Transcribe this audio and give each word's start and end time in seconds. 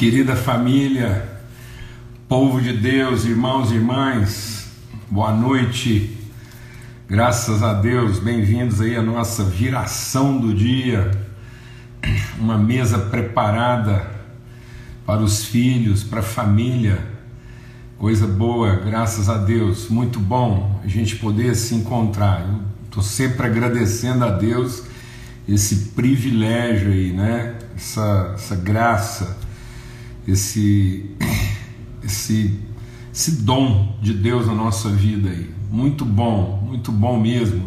Querida 0.00 0.34
família, 0.34 1.28
povo 2.26 2.58
de 2.58 2.72
Deus, 2.72 3.26
irmãos 3.26 3.70
e 3.70 3.74
irmãs, 3.74 4.66
boa 5.10 5.30
noite, 5.30 6.16
graças 7.06 7.62
a 7.62 7.74
Deus, 7.74 8.18
bem-vindos 8.18 8.80
aí 8.80 8.96
à 8.96 9.02
nossa 9.02 9.44
viração 9.44 10.38
do 10.38 10.54
dia, 10.54 11.10
uma 12.38 12.56
mesa 12.56 12.98
preparada 12.98 14.10
para 15.04 15.20
os 15.20 15.44
filhos, 15.44 16.02
para 16.02 16.20
a 16.20 16.22
família, 16.22 16.98
coisa 17.98 18.26
boa, 18.26 18.76
graças 18.76 19.28
a 19.28 19.36
Deus, 19.36 19.90
muito 19.90 20.18
bom 20.18 20.80
a 20.82 20.88
gente 20.88 21.16
poder 21.16 21.54
se 21.54 21.74
encontrar. 21.74 22.48
Estou 22.86 23.02
sempre 23.02 23.46
agradecendo 23.46 24.24
a 24.24 24.30
Deus 24.30 24.82
esse 25.46 25.90
privilégio 25.90 26.90
aí, 26.90 27.12
né? 27.12 27.58
Essa, 27.76 28.32
essa 28.34 28.56
graça 28.56 29.49
esse, 30.32 31.10
esse, 32.02 32.58
esse 33.12 33.42
dom 33.42 33.96
de 34.00 34.12
Deus 34.12 34.46
na 34.46 34.54
nossa 34.54 34.88
vida 34.88 35.28
aí. 35.30 35.50
Muito 35.70 36.04
bom, 36.04 36.62
muito 36.66 36.90
bom 36.90 37.18
mesmo. 37.18 37.62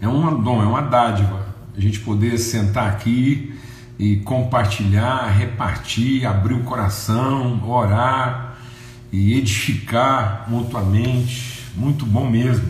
É 0.00 0.08
um 0.08 0.42
dom, 0.42 0.62
é 0.62 0.66
uma 0.66 0.82
dádiva 0.82 1.48
a 1.76 1.80
gente 1.80 2.00
poder 2.00 2.36
sentar 2.38 2.88
aqui 2.88 3.54
e 3.98 4.16
compartilhar, 4.16 5.28
repartir, 5.28 6.26
abrir 6.26 6.54
o 6.54 6.64
coração, 6.64 7.62
orar 7.64 8.58
e 9.12 9.34
edificar 9.34 10.46
mutuamente. 10.48 11.64
Muito 11.76 12.04
bom 12.04 12.28
mesmo. 12.28 12.66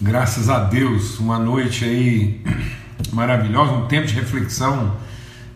Graças 0.00 0.50
a 0.50 0.58
Deus, 0.58 1.20
uma 1.20 1.38
noite 1.38 1.84
aí 1.84 2.40
maravilhosa, 3.12 3.72
um 3.72 3.86
tempo 3.86 4.08
de 4.08 4.14
reflexão 4.14 4.96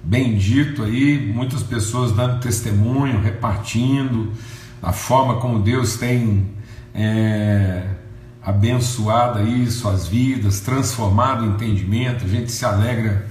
bendito 0.03 0.83
aí, 0.83 1.33
muitas 1.35 1.63
pessoas 1.63 2.13
dando 2.13 2.41
testemunho, 2.41 3.21
repartindo 3.21 4.33
a 4.83 4.93
forma 4.93 5.37
como 5.37 5.59
Deus 5.59 5.97
tem 5.97 6.47
é, 6.95 7.87
abençoado 8.43 9.39
aí 9.39 9.71
suas 9.71 10.07
vidas, 10.07 10.61
transformado 10.61 11.43
o 11.45 11.55
entendimento, 11.55 12.25
a 12.25 12.29
gente 12.29 12.51
se 12.51 12.65
alegra 12.65 13.27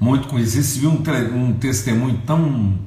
muito 0.00 0.28
com 0.28 0.38
isso. 0.38 0.62
Você 0.62 0.80
viu 0.80 0.90
um, 0.90 1.02
um 1.36 1.52
testemunho 1.52 2.20
tão, 2.26 2.78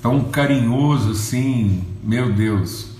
tão 0.00 0.24
carinhoso 0.24 1.12
assim, 1.12 1.84
meu 2.02 2.32
Deus, 2.32 2.90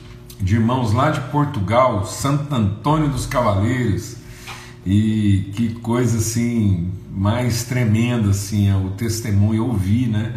de 0.41 0.57
irmãos 0.57 0.93
lá 0.93 1.11
de 1.11 1.21
Portugal, 1.31 2.07
Santo 2.07 2.55
Antônio 2.55 3.09
dos 3.09 3.27
Cavaleiros, 3.27 4.17
e 4.85 5.51
que 5.55 5.75
coisa 5.75 6.19
assim 6.19 6.91
mais 7.11 7.65
tremenda 7.65 8.31
assim 8.31 8.69
é 8.69 8.77
o 8.77 8.91
testemunho. 8.91 9.67
Ouvir, 9.67 10.09
né, 10.09 10.35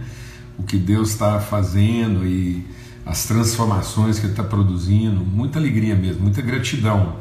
o 0.57 0.63
que 0.63 0.77
Deus 0.77 1.09
está 1.09 1.39
fazendo 1.39 2.25
e 2.25 2.65
as 3.05 3.25
transformações 3.25 4.19
que 4.19 4.25
Ele 4.25 4.33
está 4.33 4.43
produzindo, 4.43 5.21
muita 5.25 5.59
alegria 5.59 5.95
mesmo, 5.95 6.23
muita 6.23 6.41
gratidão, 6.41 7.17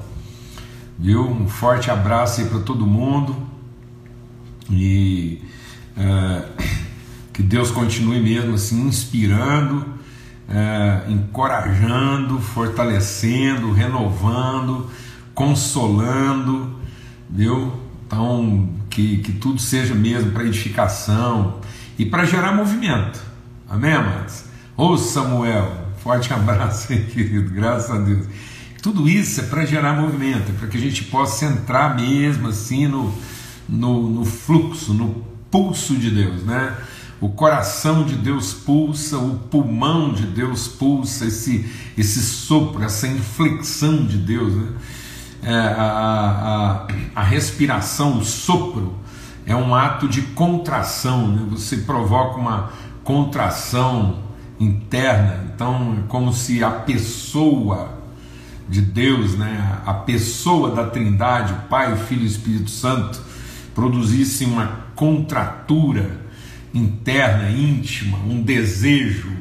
viu? 0.99 1.29
Um 1.29 1.49
forte 1.49 1.91
abraço 1.91 2.41
aí 2.41 2.47
para 2.49 2.61
todo 2.61 2.87
mundo. 2.87 3.37
E 4.71 5.43
é, 5.97 6.45
que 7.33 7.43
Deus 7.43 7.71
continue 7.71 8.21
mesmo 8.21 8.55
assim 8.55 8.87
inspirando, 8.87 9.87
é, 10.49 11.03
encorajando, 11.09 12.39
fortalecendo, 12.41 13.73
renovando, 13.73 14.89
consolando 15.35 16.82
viu? 17.33 17.73
Então, 18.07 18.69
que, 18.91 19.19
que 19.19 19.33
tudo 19.33 19.59
seja 19.59 19.95
mesmo 19.95 20.33
para 20.33 20.45
edificação 20.45 21.61
e 21.99 22.05
para 22.05 22.25
gerar 22.25 22.55
movimento. 22.55 23.21
Amém, 23.69 23.93
amados? 23.93 24.45
Ô 24.77 24.97
Samuel, 24.99 25.89
forte 26.03 26.33
abraço 26.35 26.93
aí, 26.93 27.05
querido, 27.07 27.51
graças 27.51 27.91
a 27.91 27.99
Deus. 27.99 28.27
Tudo 28.83 29.09
isso 29.09 29.41
é 29.41 29.45
para 29.45 29.65
gerar 29.65 29.95
movimento, 29.95 30.51
é 30.51 30.53
para 30.59 30.69
que 30.69 30.77
a 30.77 30.81
gente 30.81 31.05
possa 31.05 31.47
entrar 31.47 31.97
mesmo 31.97 32.49
assim 32.49 32.87
no, 32.87 33.15
no, 33.69 34.11
no 34.11 34.25
fluxo, 34.25 34.93
no 34.93 35.25
pulso 35.51 35.97
de 35.97 36.11
Deus, 36.11 36.43
né? 36.43 36.77
O 37.21 37.29
coração 37.29 38.05
de 38.05 38.17
Deus 38.17 38.53
pulsa, 38.53 39.17
o 39.17 39.39
pulmão 39.39 40.13
de 40.13 40.27
Deus 40.27 40.67
pulsa, 40.67 41.27
esse, 41.27 41.65
esse 41.97 42.21
sopro, 42.21 42.83
essa 42.83 43.07
inflexão 43.07 44.05
de 44.05 44.19
Deus, 44.19 44.53
né? 44.53 44.69
É, 45.43 45.53
a, 45.53 46.87
a, 47.15 47.21
a, 47.21 47.23
respiração, 47.23 48.19
o 48.19 48.25
sopro, 48.25 48.95
é 49.45 49.57
um 49.57 49.75
ato 49.75 50.09
de 50.09 50.23
contração, 50.23 51.27
né? 51.29 51.47
você 51.51 51.79
provoca 51.79 52.39
uma 52.39 52.71
contração 53.03 54.21
interna, 54.61 55.53
então 55.53 55.99
é 55.99 56.07
como 56.09 56.33
se 56.33 56.63
a 56.63 56.71
pessoa 56.71 57.99
de 58.69 58.81
Deus, 58.81 59.37
né? 59.37 59.81
a 59.85 59.93
pessoa 59.93 60.71
da 60.71 60.87
Trindade, 60.87 61.55
Pai, 61.69 61.97
Filho 61.97 62.23
e 62.23 62.27
Espírito 62.27 62.71
Santo, 62.71 63.21
produzisse 63.75 64.45
uma 64.45 64.83
contratura 64.95 66.21
interna, 66.73 67.51
íntima, 67.51 68.19
um 68.19 68.41
desejo, 68.41 69.33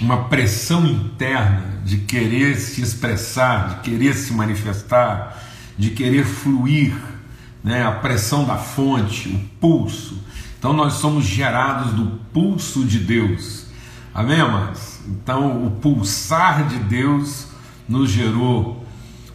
uma 0.00 0.24
pressão 0.24 0.86
interna 0.86 1.82
de 1.84 1.98
querer 1.98 2.56
se 2.56 2.80
expressar, 2.80 3.68
de 3.68 3.90
querer 3.90 4.14
se 4.14 4.32
manifestar, 4.32 5.42
de 5.76 5.90
querer 5.90 6.24
fluir, 6.24 6.94
né? 7.62 7.84
a 7.86 7.92
pressão 7.92 8.44
da 8.44 8.56
fonte, 8.56 9.28
o 9.28 9.38
pulso. 9.60 10.18
Então 10.58 10.72
nós 10.72 10.94
somos 10.94 11.24
gerados 11.24 11.92
do 11.92 12.18
pulso 12.32 12.84
de 12.84 12.98
Deus. 12.98 13.66
Amém, 14.14 14.40
amados? 14.40 15.00
Então 15.06 15.66
o 15.66 15.70
pulsar 15.72 16.66
de 16.66 16.76
Deus 16.76 17.48
nos 17.88 18.10
gerou 18.10 18.86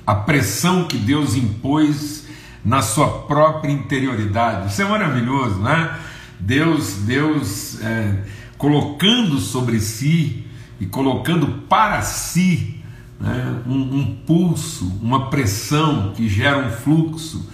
a 0.06 0.16
pressão 0.16 0.86
que 0.86 0.98
Deus 0.98 1.36
impôs 1.36 2.26
na 2.64 2.82
sua 2.82 3.08
própria 3.24 3.72
interioridade. 3.72 4.72
Isso 4.72 4.82
é 4.82 4.86
maravilhoso, 4.86 5.60
né? 5.60 6.00
Deus, 6.40 6.94
Deus 6.98 7.82
é, 7.82 8.24
colocando 8.58 9.40
sobre 9.40 9.80
si 9.80 10.45
e 10.80 10.86
colocando 10.86 11.48
para 11.68 12.02
si 12.02 12.82
né, 13.20 13.62
um, 13.66 14.00
um 14.00 14.16
pulso, 14.26 15.00
uma 15.02 15.30
pressão 15.30 16.14
que 16.16 16.28
gera 16.28 16.58
um 16.58 16.72
fluxo, 16.72 17.50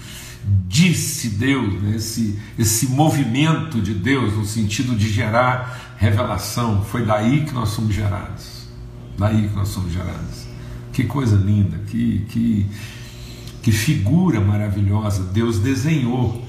disse 0.68 1.30
Deus, 1.30 1.81
né, 1.81 1.96
esse, 1.96 2.40
esse 2.58 2.88
movimento 2.88 3.80
de 3.80 3.94
Deus 3.94 4.36
no 4.36 4.46
sentido 4.46 4.96
de 4.96 5.10
gerar 5.10 5.96
revelação. 5.98 6.84
Foi 6.84 7.06
daí 7.06 7.46
que 7.46 7.54
nós 7.54 7.70
somos 7.70 7.94
gerados. 7.94 8.68
Daí 9.18 9.48
que 9.48 9.56
nós 9.56 9.68
somos 9.68 9.94
gerados. 9.94 10.48
Que 10.92 11.04
coisa 11.04 11.36
linda, 11.36 11.78
que, 11.88 12.26
que, 12.30 12.66
que 13.62 13.72
figura 13.72 14.42
maravilhosa 14.42 15.24
Deus 15.24 15.60
desenhou 15.60 16.44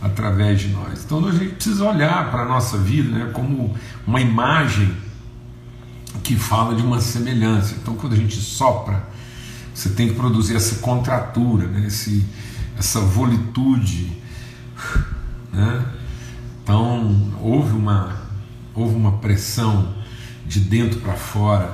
através 0.00 0.60
de 0.60 0.68
nós. 0.68 1.04
Então 1.04 1.26
a 1.26 1.32
gente 1.32 1.54
precisa 1.54 1.84
olhar 1.84 2.30
para 2.30 2.42
a 2.42 2.48
nossa 2.48 2.78
vida 2.78 3.10
né, 3.10 3.30
como 3.32 3.74
uma 4.06 4.20
imagem 4.20 4.88
que 6.28 6.36
fala 6.36 6.74
de 6.74 6.82
uma 6.82 7.00
semelhança. 7.00 7.74
Então, 7.80 7.94
quando 7.94 8.12
a 8.12 8.16
gente 8.16 8.36
sopra, 8.36 9.02
você 9.74 9.88
tem 9.88 10.08
que 10.08 10.14
produzir 10.14 10.56
essa 10.56 10.74
contratura, 10.80 11.66
né? 11.66 11.86
Esse, 11.86 12.22
essa 12.78 13.00
volitude. 13.00 14.12
Né? 15.50 15.86
Então, 16.62 17.32
houve 17.40 17.72
uma, 17.74 18.14
houve 18.74 18.94
uma 18.94 19.12
pressão 19.12 19.94
de 20.44 20.60
dentro 20.60 21.00
para 21.00 21.14
fora 21.14 21.72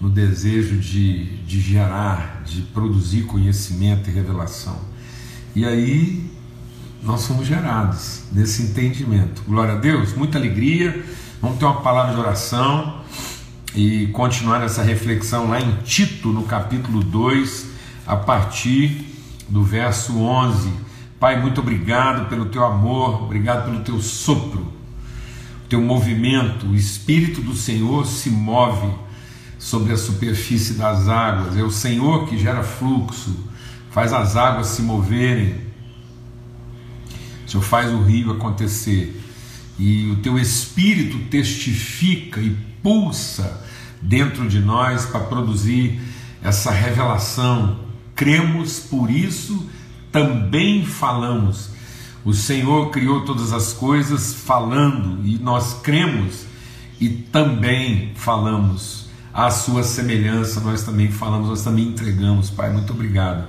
no 0.00 0.10
desejo 0.10 0.76
de, 0.76 1.36
de 1.44 1.60
gerar, 1.60 2.42
de 2.44 2.62
produzir 2.62 3.22
conhecimento 3.22 4.10
e 4.10 4.12
revelação. 4.12 4.76
E 5.54 5.64
aí 5.64 6.28
nós 7.00 7.20
somos 7.20 7.46
gerados 7.46 8.24
nesse 8.32 8.64
entendimento. 8.64 9.44
Glória 9.46 9.74
a 9.74 9.78
Deus, 9.78 10.14
muita 10.14 10.36
alegria. 10.36 11.04
Vamos 11.40 11.58
ter 11.58 11.64
uma 11.64 11.80
palavra 11.80 12.12
de 12.12 12.18
oração 12.18 13.03
e 13.74 14.06
continuar 14.08 14.62
essa 14.62 14.82
reflexão 14.82 15.48
lá 15.48 15.60
em 15.60 15.72
Tito, 15.82 16.28
no 16.28 16.44
capítulo 16.44 17.02
2, 17.02 17.66
a 18.06 18.14
partir 18.16 19.04
do 19.48 19.64
verso 19.64 20.16
11. 20.16 20.70
Pai, 21.18 21.40
muito 21.40 21.60
obrigado 21.60 22.28
pelo 22.28 22.46
teu 22.46 22.64
amor, 22.64 23.24
obrigado 23.24 23.64
pelo 23.64 23.82
teu 23.82 24.00
sopro, 24.00 24.72
teu 25.68 25.80
movimento. 25.80 26.66
O 26.66 26.76
Espírito 26.76 27.40
do 27.40 27.54
Senhor 27.54 28.06
se 28.06 28.30
move 28.30 28.92
sobre 29.58 29.92
a 29.92 29.96
superfície 29.96 30.74
das 30.74 31.08
águas. 31.08 31.56
É 31.56 31.62
o 31.62 31.70
Senhor 31.70 32.28
que 32.28 32.38
gera 32.38 32.62
fluxo, 32.62 33.34
faz 33.90 34.12
as 34.12 34.36
águas 34.36 34.68
se 34.68 34.82
moverem. 34.82 35.56
O 37.44 37.50
Senhor 37.50 37.62
faz 37.62 37.92
o 37.92 38.02
rio 38.02 38.30
acontecer. 38.30 39.20
E 39.76 40.10
o 40.12 40.16
teu 40.16 40.38
Espírito 40.38 41.18
testifica 41.28 42.40
e 42.40 42.50
pulsa 42.80 43.63
dentro 44.04 44.48
de 44.48 44.60
nós 44.60 45.06
para 45.06 45.20
produzir 45.20 45.98
essa 46.42 46.70
revelação. 46.70 47.80
Cremos, 48.14 48.78
por 48.78 49.10
isso 49.10 49.68
também 50.12 50.84
falamos. 50.84 51.70
O 52.24 52.32
Senhor 52.32 52.90
criou 52.90 53.24
todas 53.24 53.52
as 53.52 53.72
coisas 53.72 54.34
falando 54.34 55.26
e 55.26 55.38
nós 55.38 55.80
cremos 55.82 56.46
e 57.00 57.08
também 57.08 58.12
falamos 58.14 59.08
a 59.32 59.50
sua 59.50 59.82
semelhança, 59.82 60.60
nós 60.60 60.84
também 60.84 61.10
falamos, 61.10 61.48
nós 61.48 61.64
também 61.64 61.88
entregamos, 61.88 62.50
Pai. 62.50 62.72
Muito 62.72 62.92
obrigado. 62.92 63.44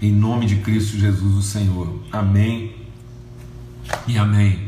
Em 0.00 0.10
nome 0.10 0.46
de 0.46 0.56
Cristo 0.56 0.96
Jesus, 0.96 1.36
o 1.36 1.42
Senhor. 1.42 2.00
Amém 2.10 2.74
e 4.08 4.16
amém. 4.16 4.66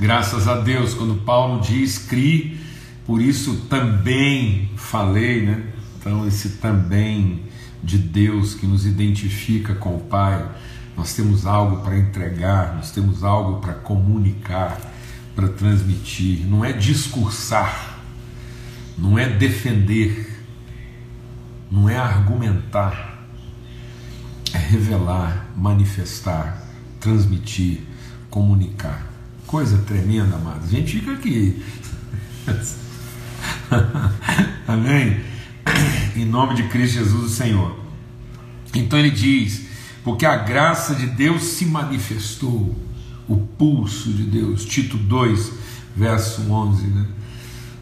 Graças 0.00 0.48
a 0.48 0.56
Deus, 0.56 0.94
quando 0.94 1.22
Paulo 1.22 1.60
diz, 1.60 1.98
crie, 1.98 2.58
por 3.06 3.22
isso 3.22 3.66
também 3.68 4.70
falei, 4.76 5.46
né? 5.46 5.62
Então, 5.98 6.26
esse 6.26 6.50
também 6.58 7.42
de 7.82 7.98
Deus 7.98 8.54
que 8.54 8.66
nos 8.66 8.84
identifica 8.84 9.74
com 9.76 9.96
o 9.96 10.00
Pai, 10.00 10.44
nós 10.96 11.14
temos 11.14 11.46
algo 11.46 11.82
para 11.84 11.96
entregar, 11.96 12.74
nós 12.74 12.90
temos 12.90 13.22
algo 13.22 13.60
para 13.60 13.74
comunicar, 13.74 14.80
para 15.36 15.48
transmitir. 15.48 16.44
Não 16.46 16.64
é 16.64 16.72
discursar, 16.72 18.00
não 18.98 19.16
é 19.16 19.28
defender, 19.28 20.42
não 21.70 21.88
é 21.88 21.96
argumentar, 21.96 23.28
é 24.52 24.58
revelar, 24.58 25.50
manifestar, 25.56 26.62
transmitir, 26.98 27.82
comunicar. 28.30 29.06
Coisa 29.46 29.78
tremenda, 29.78 30.34
amados. 30.34 30.64
A 30.64 30.72
gente 30.72 30.98
fica 30.98 31.12
aqui. 31.12 31.62
Amém? 34.66 35.20
Em 36.14 36.24
nome 36.24 36.54
de 36.54 36.64
Cristo 36.64 36.94
Jesus, 36.94 37.32
o 37.32 37.34
Senhor. 37.34 37.78
Então 38.74 38.98
ele 38.98 39.10
diz: 39.10 39.66
porque 40.04 40.24
a 40.24 40.36
graça 40.36 40.94
de 40.94 41.06
Deus 41.06 41.42
se 41.42 41.66
manifestou, 41.66 42.76
o 43.28 43.36
pulso 43.36 44.10
de 44.12 44.22
Deus. 44.22 44.64
Tito 44.64 44.96
2, 44.96 45.52
verso 45.96 46.42
11, 46.50 46.86
né? 46.86 47.06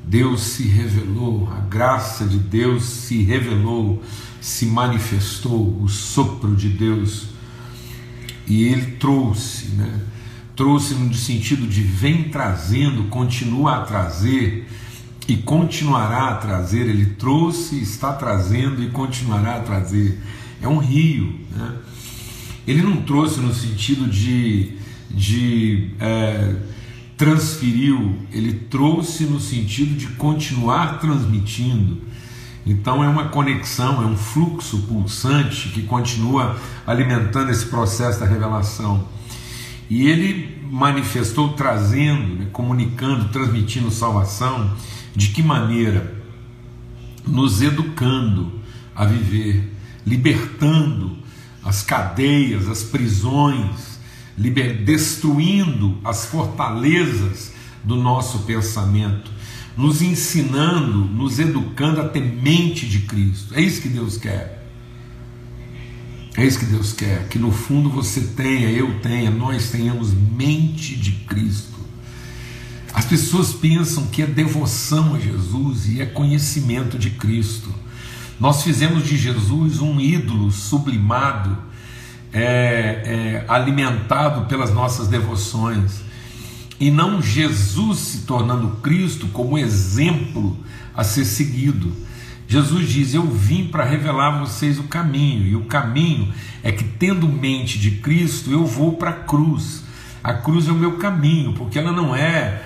Deus 0.07 0.41
se 0.43 0.65
revelou, 0.65 1.49
a 1.51 1.61
graça 1.61 2.27
de 2.27 2.39
Deus 2.39 2.85
se 2.85 3.23
revelou, 3.23 4.03
se 4.41 4.67
manifestou, 4.67 5.83
o 5.83 5.89
sopro 5.89 6.55
de 6.55 6.69
Deus, 6.69 7.29
e 8.47 8.65
ele 8.65 8.93
trouxe, 8.93 9.69
né? 9.69 10.01
trouxe 10.55 10.95
no 10.95 11.13
sentido 11.15 11.67
de 11.67 11.83
vem 11.83 12.25
trazendo, 12.25 13.05
continua 13.05 13.77
a 13.77 13.81
trazer 13.81 14.69
e 15.26 15.37
continuará 15.37 16.31
a 16.31 16.35
trazer. 16.37 16.87
Ele 16.88 17.06
trouxe, 17.06 17.81
está 17.81 18.12
trazendo 18.12 18.82
e 18.82 18.91
continuará 18.91 19.56
a 19.56 19.61
trazer. 19.61 20.21
É 20.61 20.69
um 20.69 20.79
rio. 20.79 21.41
Né? 21.50 21.73
Ele 22.67 22.82
não 22.82 23.03
trouxe 23.03 23.41
no 23.41 23.53
sentido 23.53 24.09
de, 24.09 24.79
de 25.11 25.91
é, 26.00 26.55
transferiu, 27.17 28.19
ele 28.32 28.53
trouxe 28.53 29.25
no 29.25 29.41
sentido 29.41 29.97
de 29.97 30.09
continuar 30.09 30.99
transmitindo. 30.99 32.03
Então 32.67 33.05
é 33.05 33.09
uma 33.09 33.29
conexão, 33.29 34.03
é 34.03 34.06
um 34.06 34.17
fluxo 34.17 34.79
pulsante 34.82 35.69
que 35.69 35.82
continua 35.82 36.56
alimentando 36.87 37.50
esse 37.50 37.67
processo 37.67 38.20
da 38.20 38.27
revelação. 38.27 39.06
E 39.91 40.06
ele 40.06 40.62
manifestou 40.70 41.53
trazendo, 41.53 42.37
né, 42.37 42.47
comunicando, 42.53 43.29
transmitindo 43.29 43.91
salvação, 43.91 44.73
de 45.15 45.29
que 45.29 45.43
maneira? 45.43 46.23
Nos 47.27 47.63
educando 47.63 48.61
a 48.95 49.05
viver, 49.05 49.73
libertando 50.07 51.17
as 51.63 51.83
cadeias, 51.83 52.69
as 52.69 52.83
prisões, 52.83 53.99
liber... 54.37 54.85
destruindo 54.85 55.99
as 56.05 56.27
fortalezas 56.27 57.53
do 57.83 57.97
nosso 57.97 58.41
pensamento, 58.41 59.31
nos 59.77 60.03
ensinando, 60.03 61.05
nos 61.05 61.39
educando 61.39 62.01
a 62.01 62.09
ter 62.09 62.23
mente 62.23 62.87
de 62.87 63.01
Cristo. 63.01 63.55
É 63.55 63.61
isso 63.61 63.83
que 63.83 63.89
Deus 63.89 64.17
quer. 64.17 64.63
É 66.37 66.45
isso 66.45 66.59
que 66.59 66.67
Deus 66.67 66.93
quer, 66.93 67.29
que 67.29 67.39
no 67.39 67.53
fundo 67.53 67.89
você 67.89 68.21
tenha, 68.21 68.69
eu 68.69 68.99
tenha, 69.01 69.31
nós 69.31 69.71
tenhamos 69.71 70.13
mente 70.13 70.97
de 70.97 71.13
Cristo. 71.13 71.74
As 72.94 73.05
pessoas 73.05 73.52
pensam 73.52 74.06
que 74.06 74.23
é 74.23 74.26
devoção 74.26 75.17
a 75.17 75.19
Jesus 75.19 75.88
e 75.88 76.00
é 76.00 76.06
conhecimento 76.06 76.96
de 76.96 77.11
Cristo. 77.11 77.75
Nós 78.38 78.62
fizemos 78.62 79.05
de 79.05 79.17
Jesus 79.17 79.81
um 79.81 80.00
ídolo 80.00 80.52
sublimado, 80.52 81.58
é, 82.32 82.43
é, 82.43 83.44
alimentado 83.49 84.46
pelas 84.46 84.73
nossas 84.73 85.08
devoções, 85.08 86.02
e 86.79 86.88
não 86.88 87.20
Jesus 87.20 87.99
se 87.99 88.19
tornando 88.19 88.76
Cristo 88.81 89.26
como 89.29 89.58
exemplo 89.58 90.56
a 90.94 91.02
ser 91.02 91.25
seguido. 91.25 91.93
Jesus 92.46 92.88
diz: 92.88 93.12
Eu 93.12 93.26
vim 93.26 93.67
para 93.67 93.85
revelar 93.85 94.35
a 94.35 94.38
vocês 94.38 94.79
o 94.79 94.85
caminho, 94.85 95.44
e 95.46 95.56
o 95.56 95.64
caminho 95.64 96.32
é 96.62 96.70
que, 96.70 96.85
tendo 96.85 97.29
mente 97.29 97.76
de 97.76 97.93
Cristo, 97.93 98.52
eu 98.52 98.64
vou 98.64 98.93
para 98.93 99.11
a 99.11 99.14
cruz. 99.14 99.82
A 100.23 100.32
cruz 100.32 100.69
é 100.69 100.73
o 100.73 100.76
meu 100.76 100.93
caminho, 100.93 101.52
porque 101.55 101.79
ela 101.79 101.93
não 101.93 102.14
é, 102.14 102.62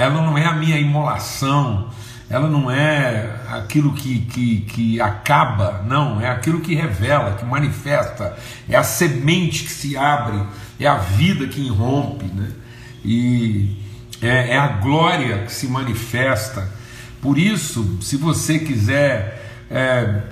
ela 0.00 0.22
não 0.22 0.38
é 0.38 0.46
a 0.46 0.54
minha 0.54 0.78
imolação, 0.78 1.88
ela 2.30 2.48
não 2.48 2.70
é 2.70 3.36
aquilo 3.50 3.92
que, 3.92 4.20
que, 4.20 4.60
que 4.60 5.00
acaba, 5.00 5.84
não, 5.86 6.20
é 6.20 6.28
aquilo 6.28 6.60
que 6.60 6.74
revela, 6.74 7.34
que 7.34 7.44
manifesta, 7.44 8.34
é 8.68 8.76
a 8.76 8.82
semente 8.82 9.64
que 9.64 9.70
se 9.70 9.96
abre, 9.96 10.42
é 10.78 10.86
a 10.86 10.96
vida 10.96 11.46
que 11.46 11.60
irrompe, 11.60 12.24
né? 12.24 12.50
e 13.04 13.76
é, 14.22 14.54
é 14.54 14.58
a 14.58 14.68
glória 14.68 15.44
que 15.44 15.52
se 15.52 15.66
manifesta. 15.66 16.66
Por 17.20 17.36
isso, 17.36 17.98
se 18.00 18.16
você 18.16 18.58
quiser 18.58 19.66
é, 19.70 20.22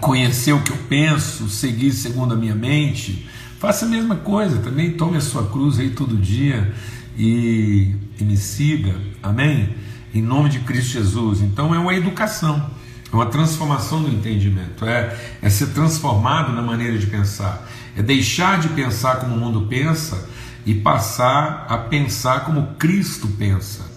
conhecer 0.00 0.52
o 0.52 0.62
que 0.62 0.70
eu 0.70 0.78
penso, 0.88 1.48
seguir 1.48 1.92
segundo 1.92 2.32
a 2.32 2.36
minha 2.36 2.54
mente, 2.54 3.28
faça 3.58 3.84
a 3.84 3.88
mesma 3.88 4.16
coisa, 4.16 4.58
também. 4.60 4.92
Tome 4.92 5.18
a 5.18 5.20
sua 5.20 5.46
cruz 5.46 5.78
aí 5.78 5.90
todo 5.90 6.16
dia 6.16 6.72
e, 7.18 7.94
e 8.20 8.24
me 8.24 8.36
siga, 8.36 8.94
amém? 9.22 9.74
Em 10.14 10.22
nome 10.22 10.48
de 10.48 10.60
Cristo 10.60 10.92
Jesus. 10.92 11.40
Então 11.40 11.74
é 11.74 11.78
uma 11.78 11.94
educação, 11.94 12.70
é 13.12 13.14
uma 13.14 13.26
transformação 13.26 14.02
do 14.02 14.08
entendimento, 14.08 14.84
é, 14.84 15.16
é 15.40 15.48
ser 15.48 15.68
transformado 15.68 16.52
na 16.52 16.62
maneira 16.62 16.98
de 16.98 17.06
pensar, 17.06 17.68
é 17.96 18.02
deixar 18.02 18.60
de 18.60 18.68
pensar 18.68 19.16
como 19.16 19.34
o 19.34 19.38
mundo 19.38 19.66
pensa 19.68 20.28
e 20.66 20.74
passar 20.74 21.66
a 21.68 21.78
pensar 21.78 22.44
como 22.44 22.74
Cristo 22.78 23.26
pensa 23.38 23.90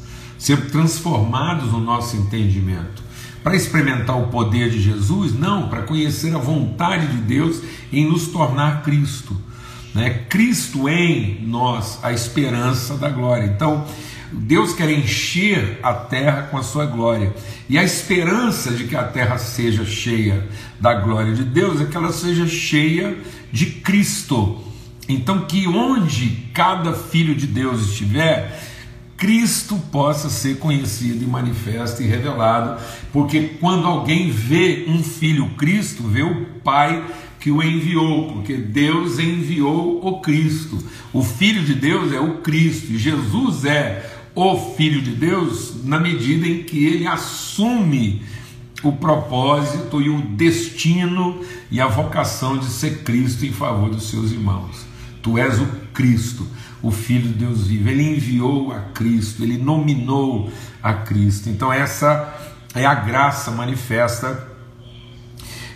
ser 0.44 0.70
transformados 0.70 1.72
no 1.72 1.80
nosso 1.80 2.18
entendimento. 2.18 3.02
Para 3.42 3.56
experimentar 3.56 4.18
o 4.18 4.28
poder 4.28 4.70
de 4.70 4.82
Jesus? 4.82 5.34
Não, 5.34 5.70
para 5.70 5.84
conhecer 5.84 6.36
a 6.36 6.38
vontade 6.38 7.08
de 7.08 7.18
Deus 7.18 7.62
em 7.94 8.10
nos 8.10 8.28
tornar 8.28 8.84
Cristo. 8.84 9.38
Né? 9.94 10.26
Cristo 10.30 10.90
em 10.90 11.40
nós, 11.46 12.00
a 12.02 12.12
esperança 12.12 12.98
da 12.98 13.10
glória. 13.10 13.46
Então, 13.46 13.86
Deus 14.32 14.74
quer 14.74 14.90
encher 14.90 15.80
a 15.84 15.94
terra 15.94 16.44
com 16.44 16.58
a 16.58 16.64
sua 16.64 16.86
glória. 16.86 17.34
E 17.70 17.78
a 17.78 17.84
esperança 17.84 18.72
de 18.72 18.86
que 18.86 18.96
a 18.96 19.04
terra 19.04 19.38
seja 19.38 19.86
cheia 19.86 20.48
da 20.80 20.96
glória 20.96 21.34
de 21.34 21.44
Deus 21.44 21.80
é 21.80 21.86
que 21.86 21.96
ela 21.96 22.12
seja 22.12 22.48
cheia 22.48 23.18
de 23.52 23.68
Cristo. 23.68 24.64
Então, 25.08 25.46
que 25.46 25.68
onde 25.68 26.50
cada 26.54 26.94
filho 26.94 27.36
de 27.36 27.46
Deus 27.46 27.90
estiver, 27.90 28.60
Cristo 29.16 29.78
possa 29.92 30.30
ser 30.30 30.58
conhecido 30.58 31.24
e 31.24 31.28
manifesto 31.28 32.02
e 32.02 32.08
revelado, 32.08 32.82
porque 33.12 33.52
quando 33.60 33.88
alguém 33.88 34.30
vê 34.30 34.86
um 34.88 35.04
filho 35.04 35.50
Cristo, 35.52 36.04
vê 36.04 36.24
o 36.24 36.46
Pai 36.64 37.04
que 37.44 37.52
o 37.52 37.62
enviou, 37.62 38.32
porque 38.32 38.56
Deus 38.56 39.20
enviou 39.20 40.00
o 40.02 40.22
Cristo. 40.22 40.82
O 41.12 41.22
Filho 41.22 41.62
de 41.66 41.76
Deus 41.76 42.14
é 42.14 42.20
o 42.22 42.36
Cristo, 42.38 42.94
e 42.94 42.98
Jesus 42.98 43.66
é 43.66 44.10
o 44.34 44.58
Filho 44.78 45.02
de 45.02 45.12
Deus 45.12 45.84
na 45.84 46.00
medida 46.00 46.48
em 46.48 46.64
que 46.64 46.86
ele 46.86 47.06
assume 47.06 48.22
o 48.82 48.94
propósito 48.94 50.02
e 50.02 50.10
o 50.10 50.22
destino 50.22 51.42
e 51.70 51.82
a 51.82 51.88
vocação 51.88 52.58
de 52.58 52.68
ser 52.68 53.04
Cristo 53.04 53.46
em 53.46 53.52
favor 53.52 53.90
dos 53.90 54.10
seus 54.10 54.32
irmãos. 54.32 54.86
Tu 55.22 55.38
és 55.38 55.60
o 55.60 55.66
Cristo 55.94 56.48
o 56.82 56.92
Filho 56.92 57.30
de 57.30 57.34
Deus 57.34 57.68
vivo, 57.68 57.90
ele 57.90 58.16
enviou 58.16 58.74
a 58.74 58.80
Cristo, 58.94 59.42
ele 59.42 59.58
nominou 59.58 60.52
a 60.82 60.94
Cristo. 60.94 61.50
Então, 61.50 61.72
essa 61.72 62.34
é 62.76 62.86
a 62.86 62.94
graça 62.94 63.52
manifesta 63.52 64.53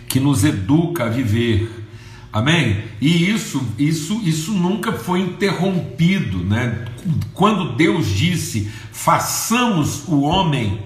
que 0.08 0.18
nos 0.18 0.44
educa 0.44 1.04
a 1.04 1.08
viver. 1.08 1.86
Amém? 2.32 2.84
E 3.00 3.30
isso, 3.30 3.62
isso, 3.78 4.20
isso 4.24 4.52
nunca 4.52 4.92
foi 4.92 5.20
interrompido, 5.20 6.38
né? 6.38 6.86
Quando 7.32 7.76
Deus 7.76 8.06
disse: 8.08 8.70
"Façamos 8.92 10.06
o 10.06 10.20
homem", 10.20 10.80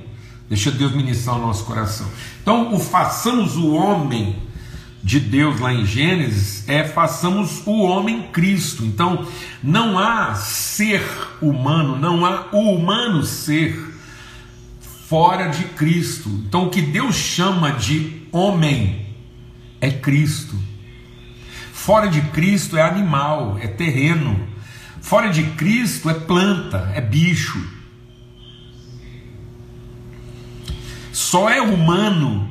deixa 0.48 0.70
Deus 0.70 0.92
ministrar 0.92 1.36
o 1.36 1.40
nosso 1.40 1.64
coração. 1.64 2.06
Então, 2.42 2.74
o 2.74 2.78
façamos 2.78 3.56
o 3.56 3.72
homem 3.72 4.36
de 5.02 5.18
Deus 5.18 5.58
lá 5.58 5.74
em 5.74 5.84
Gênesis 5.84 6.68
é 6.68 6.84
façamos 6.84 7.62
o 7.66 7.82
homem 7.82 8.28
Cristo. 8.32 8.84
Então, 8.84 9.26
não 9.62 9.98
há 9.98 10.34
ser 10.34 11.02
humano, 11.40 11.98
não 11.98 12.24
há 12.24 12.46
o 12.52 12.74
humano 12.74 13.24
ser 13.24 13.92
fora 15.08 15.48
de 15.48 15.64
Cristo. 15.64 16.28
Então, 16.46 16.66
o 16.66 16.70
que 16.70 16.80
Deus 16.80 17.16
chama 17.16 17.72
de 17.72 18.22
homem 18.30 19.01
é 19.82 19.90
Cristo. 19.90 20.56
Fora 21.72 22.08
de 22.08 22.20
Cristo 22.30 22.76
é 22.78 22.82
animal, 22.82 23.58
é 23.60 23.66
terreno. 23.66 24.48
Fora 25.00 25.28
de 25.28 25.42
Cristo 25.42 26.08
é 26.08 26.14
planta, 26.14 26.92
é 26.94 27.00
bicho. 27.00 27.60
Só 31.12 31.50
é 31.50 31.60
humano 31.60 32.48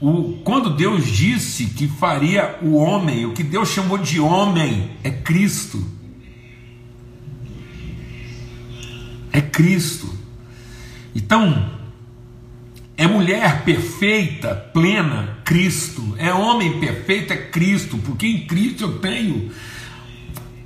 o, 0.00 0.40
quando 0.42 0.74
Deus 0.74 1.06
disse 1.06 1.66
que 1.66 1.86
faria 1.86 2.58
o 2.60 2.74
homem, 2.74 3.24
o 3.24 3.32
que 3.32 3.44
Deus 3.44 3.68
chamou 3.68 3.96
de 3.96 4.18
homem 4.18 4.90
é 5.04 5.10
Cristo. 5.10 5.82
É 9.32 9.40
Cristo. 9.40 10.12
Então, 11.14 11.83
é 12.96 13.06
mulher 13.06 13.62
perfeita, 13.64 14.54
plena, 14.72 15.38
Cristo. 15.44 16.14
É 16.18 16.32
homem 16.32 16.78
perfeito, 16.78 17.32
é 17.32 17.36
Cristo, 17.36 17.98
porque 17.98 18.26
em 18.26 18.46
Cristo 18.46 18.84
eu 18.84 18.98
tenho 18.98 19.50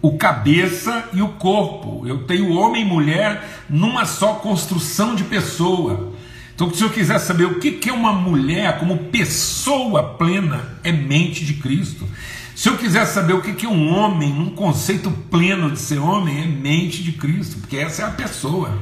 o 0.02 0.16
cabeça 0.16 1.08
e 1.12 1.22
o 1.22 1.28
corpo. 1.28 2.06
Eu 2.06 2.24
tenho 2.24 2.52
homem 2.52 2.82
e 2.82 2.84
mulher 2.84 3.64
numa 3.68 4.04
só 4.04 4.34
construção 4.34 5.14
de 5.14 5.24
pessoa. 5.24 6.12
Então, 6.54 6.72
se 6.74 6.82
eu 6.82 6.90
quiser 6.90 7.18
saber 7.18 7.44
o 7.44 7.60
que 7.60 7.88
é 7.88 7.92
uma 7.92 8.12
mulher 8.12 8.78
como 8.78 8.98
pessoa 8.98 10.02
plena, 10.02 10.78
é 10.82 10.92
mente 10.92 11.44
de 11.44 11.54
Cristo. 11.54 12.06
Se 12.54 12.68
eu 12.68 12.76
quiser 12.76 13.06
saber 13.06 13.34
o 13.34 13.40
que 13.40 13.64
é 13.64 13.68
um 13.68 13.94
homem, 13.94 14.32
um 14.32 14.50
conceito 14.50 15.10
pleno 15.30 15.70
de 15.70 15.78
ser 15.78 15.98
homem, 15.98 16.42
é 16.42 16.46
mente 16.46 17.02
de 17.04 17.12
Cristo, 17.12 17.58
porque 17.60 17.76
essa 17.76 18.02
é 18.02 18.04
a 18.04 18.10
pessoa 18.10 18.76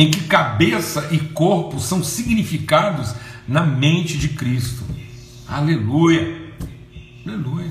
em 0.00 0.10
que 0.10 0.22
cabeça 0.22 1.10
e 1.12 1.18
corpo 1.18 1.78
são 1.78 2.02
significados 2.02 3.14
na 3.46 3.60
mente 3.66 4.16
de 4.16 4.30
Cristo. 4.30 4.82
Aleluia! 5.46 6.54
Aleluia! 7.26 7.70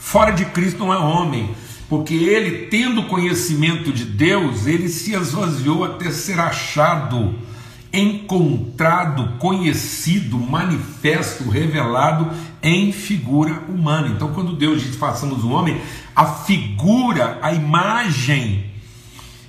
Fora 0.00 0.32
de 0.32 0.44
Cristo 0.46 0.80
não 0.80 0.92
é 0.92 0.98
homem, 0.98 1.54
porque 1.88 2.14
ele, 2.14 2.66
tendo 2.66 3.04
conhecimento 3.04 3.92
de 3.92 4.04
Deus, 4.04 4.66
ele 4.66 4.88
se 4.88 5.14
esvaziou 5.14 5.84
até 5.84 6.10
ser 6.10 6.40
achado 6.40 7.32
encontrado, 7.92 9.38
conhecido, 9.38 10.36
manifesto, 10.36 11.48
revelado 11.48 12.28
em 12.60 12.90
figura 12.90 13.62
humana. 13.68 14.08
Então, 14.08 14.32
quando 14.32 14.56
Deus 14.56 14.82
diz 14.82 14.96
façamos 14.96 15.44
o 15.44 15.50
homem, 15.50 15.80
a 16.16 16.26
figura, 16.26 17.38
a 17.40 17.52
imagem 17.52 18.73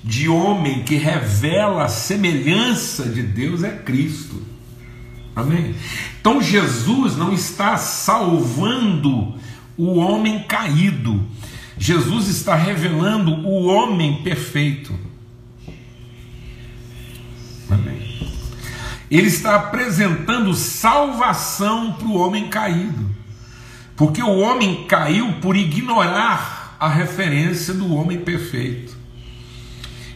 de 0.05 0.29
homem 0.29 0.83
que 0.83 0.95
revela 0.95 1.85
a 1.85 1.89
semelhança 1.89 3.09
de 3.09 3.23
Deus 3.23 3.63
é 3.63 3.71
Cristo. 3.71 4.39
Amém? 5.35 5.75
Então, 6.21 6.39
Jesus 6.39 7.17
não 7.17 7.33
está 7.33 7.75
salvando 7.75 9.33
o 9.75 9.95
homem 9.95 10.43
caído, 10.43 11.25
Jesus 11.77 12.29
está 12.29 12.55
revelando 12.55 13.31
o 13.31 13.65
homem 13.65 14.21
perfeito. 14.23 14.93
Ele 19.09 19.27
está 19.27 19.55
apresentando 19.55 20.53
salvação 20.53 21.93
para 21.93 22.07
o 22.07 22.15
homem 22.15 22.47
caído. 22.47 23.09
Porque 23.95 24.21
o 24.21 24.39
homem 24.39 24.85
caiu 24.87 25.33
por 25.33 25.55
ignorar 25.55 26.75
a 26.79 26.89
referência 26.89 27.73
do 27.73 27.93
homem 27.93 28.19
perfeito. 28.19 28.94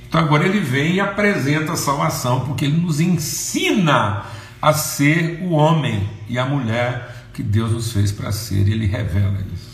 Então 0.09 0.19
agora 0.19 0.43
ele 0.43 0.59
vem 0.59 0.95
e 0.95 0.99
apresenta 0.99 1.73
a 1.73 1.77
salvação, 1.77 2.41
porque 2.41 2.65
ele 2.65 2.81
nos 2.81 2.99
ensina 2.99 4.25
a 4.59 4.73
ser 4.73 5.39
o 5.43 5.51
homem 5.51 6.09
e 6.27 6.39
a 6.39 6.45
mulher 6.45 7.27
que 7.31 7.43
Deus 7.43 7.71
nos 7.71 7.93
fez 7.93 8.11
para 8.11 8.31
ser, 8.31 8.67
e 8.67 8.73
ele 8.73 8.87
revela 8.87 9.37
isso. 9.53 9.69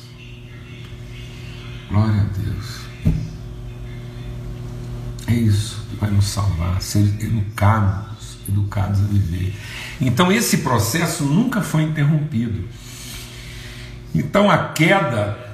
Glória 1.89 2.21
a 2.21 2.25
Deus. 2.37 3.15
É 5.27 5.33
isso 5.33 5.85
que 5.89 5.95
vai 5.95 6.11
nos 6.11 6.25
salvar, 6.25 6.81
ser 6.81 6.99
educado 6.99 8.05
educados 8.47 9.01
a 9.01 9.05
viver. 9.05 9.55
Então 9.99 10.31
esse 10.31 10.57
processo 10.57 11.23
nunca 11.23 11.61
foi 11.61 11.83
interrompido. 11.83 12.63
Então 14.13 14.51
a 14.51 14.69
queda 14.69 15.44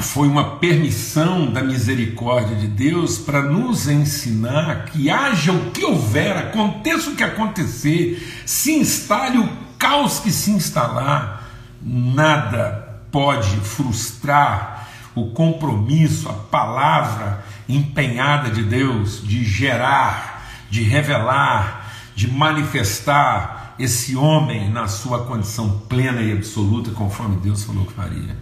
foi 0.00 0.26
uma 0.26 0.56
permissão 0.56 1.50
da 1.50 1.62
misericórdia 1.62 2.56
de 2.56 2.66
Deus 2.66 3.18
para 3.18 3.42
nos 3.42 3.88
ensinar 3.88 4.86
que 4.86 5.10
haja 5.10 5.52
o 5.52 5.70
que 5.70 5.84
houver, 5.84 6.36
aconteça 6.36 7.10
o 7.10 7.14
que 7.14 7.22
acontecer, 7.22 8.42
se 8.46 8.72
instale 8.72 9.38
o 9.38 9.48
caos 9.78 10.18
que 10.20 10.30
se 10.30 10.50
instalar, 10.50 11.48
nada 11.82 13.02
pode 13.10 13.56
frustrar 13.60 14.88
o 15.14 15.30
compromisso, 15.32 16.28
a 16.28 16.32
palavra 16.32 17.44
empenhada 17.68 18.50
de 18.50 18.62
Deus 18.62 19.22
de 19.22 19.44
gerar 19.44 20.32
de 20.72 20.82
revelar, 20.82 21.92
de 22.16 22.32
manifestar 22.32 23.74
esse 23.78 24.16
homem 24.16 24.70
na 24.70 24.88
sua 24.88 25.26
condição 25.26 25.82
plena 25.86 26.22
e 26.22 26.32
absoluta, 26.32 26.90
conforme 26.92 27.36
Deus 27.36 27.62
falou 27.62 27.84
que 27.84 27.92
faria. 27.92 28.41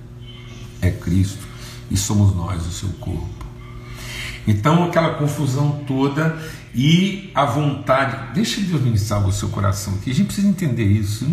É 0.81 0.91
Cristo 0.91 1.47
e 1.91 1.97
somos 1.97 2.35
nós 2.35 2.67
o 2.67 2.71
seu 2.71 2.89
corpo. 3.01 3.29
Então, 4.47 4.85
aquela 4.85 5.15
confusão 5.15 5.85
toda 5.87 6.39
e 6.75 7.31
a 7.35 7.45
vontade. 7.45 8.35
Deixa 8.35 8.61
Deus 8.61 8.81
ministrar 8.81 9.27
o 9.27 9.33
seu 9.33 9.49
coração 9.49 9.95
aqui. 9.95 10.11
A 10.11 10.15
gente 10.15 10.27
precisa 10.27 10.49
entender 10.49 10.85
isso. 10.85 11.27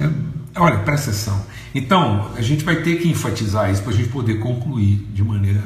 É, 0.00 0.08
olha, 0.56 0.78
presta 0.78 1.10
atenção. 1.10 1.44
Então, 1.74 2.30
a 2.36 2.40
gente 2.40 2.64
vai 2.64 2.76
ter 2.76 2.96
que 2.96 3.08
enfatizar 3.08 3.70
isso 3.70 3.82
para 3.82 3.92
a 3.92 3.96
gente 3.96 4.08
poder 4.08 4.38
concluir 4.38 5.06
de 5.12 5.22
maneira. 5.22 5.62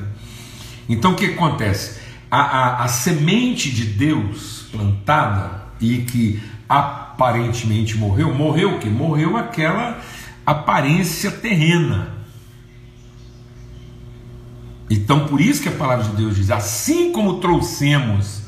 Então, 0.89 1.13
o 1.13 1.15
que 1.15 1.27
acontece? 1.27 2.05
a, 2.35 2.41
a, 2.41 2.85
a 2.85 2.89
semente 2.89 3.71
de 3.71 3.85
Deus 3.85 4.67
plantada 4.73 5.63
e 5.81 5.99
que 5.99 6.43
aparentemente 6.69 7.97
morreu, 7.97 8.35
morreu 8.35 8.75
o 8.75 8.79
que? 8.81 8.91
Morreu 8.91 9.37
aquela 9.37 10.01
aparência 10.45 11.31
terrena. 11.31 12.09
Então, 14.95 15.27
por 15.27 15.41
isso 15.41 15.63
que 15.63 15.69
a 15.69 15.73
palavra 15.73 16.05
de 16.05 16.17
Deus 16.17 16.37
diz: 16.37 16.51
assim 16.51 17.13
como 17.13 17.41
trouxemos 17.41 18.43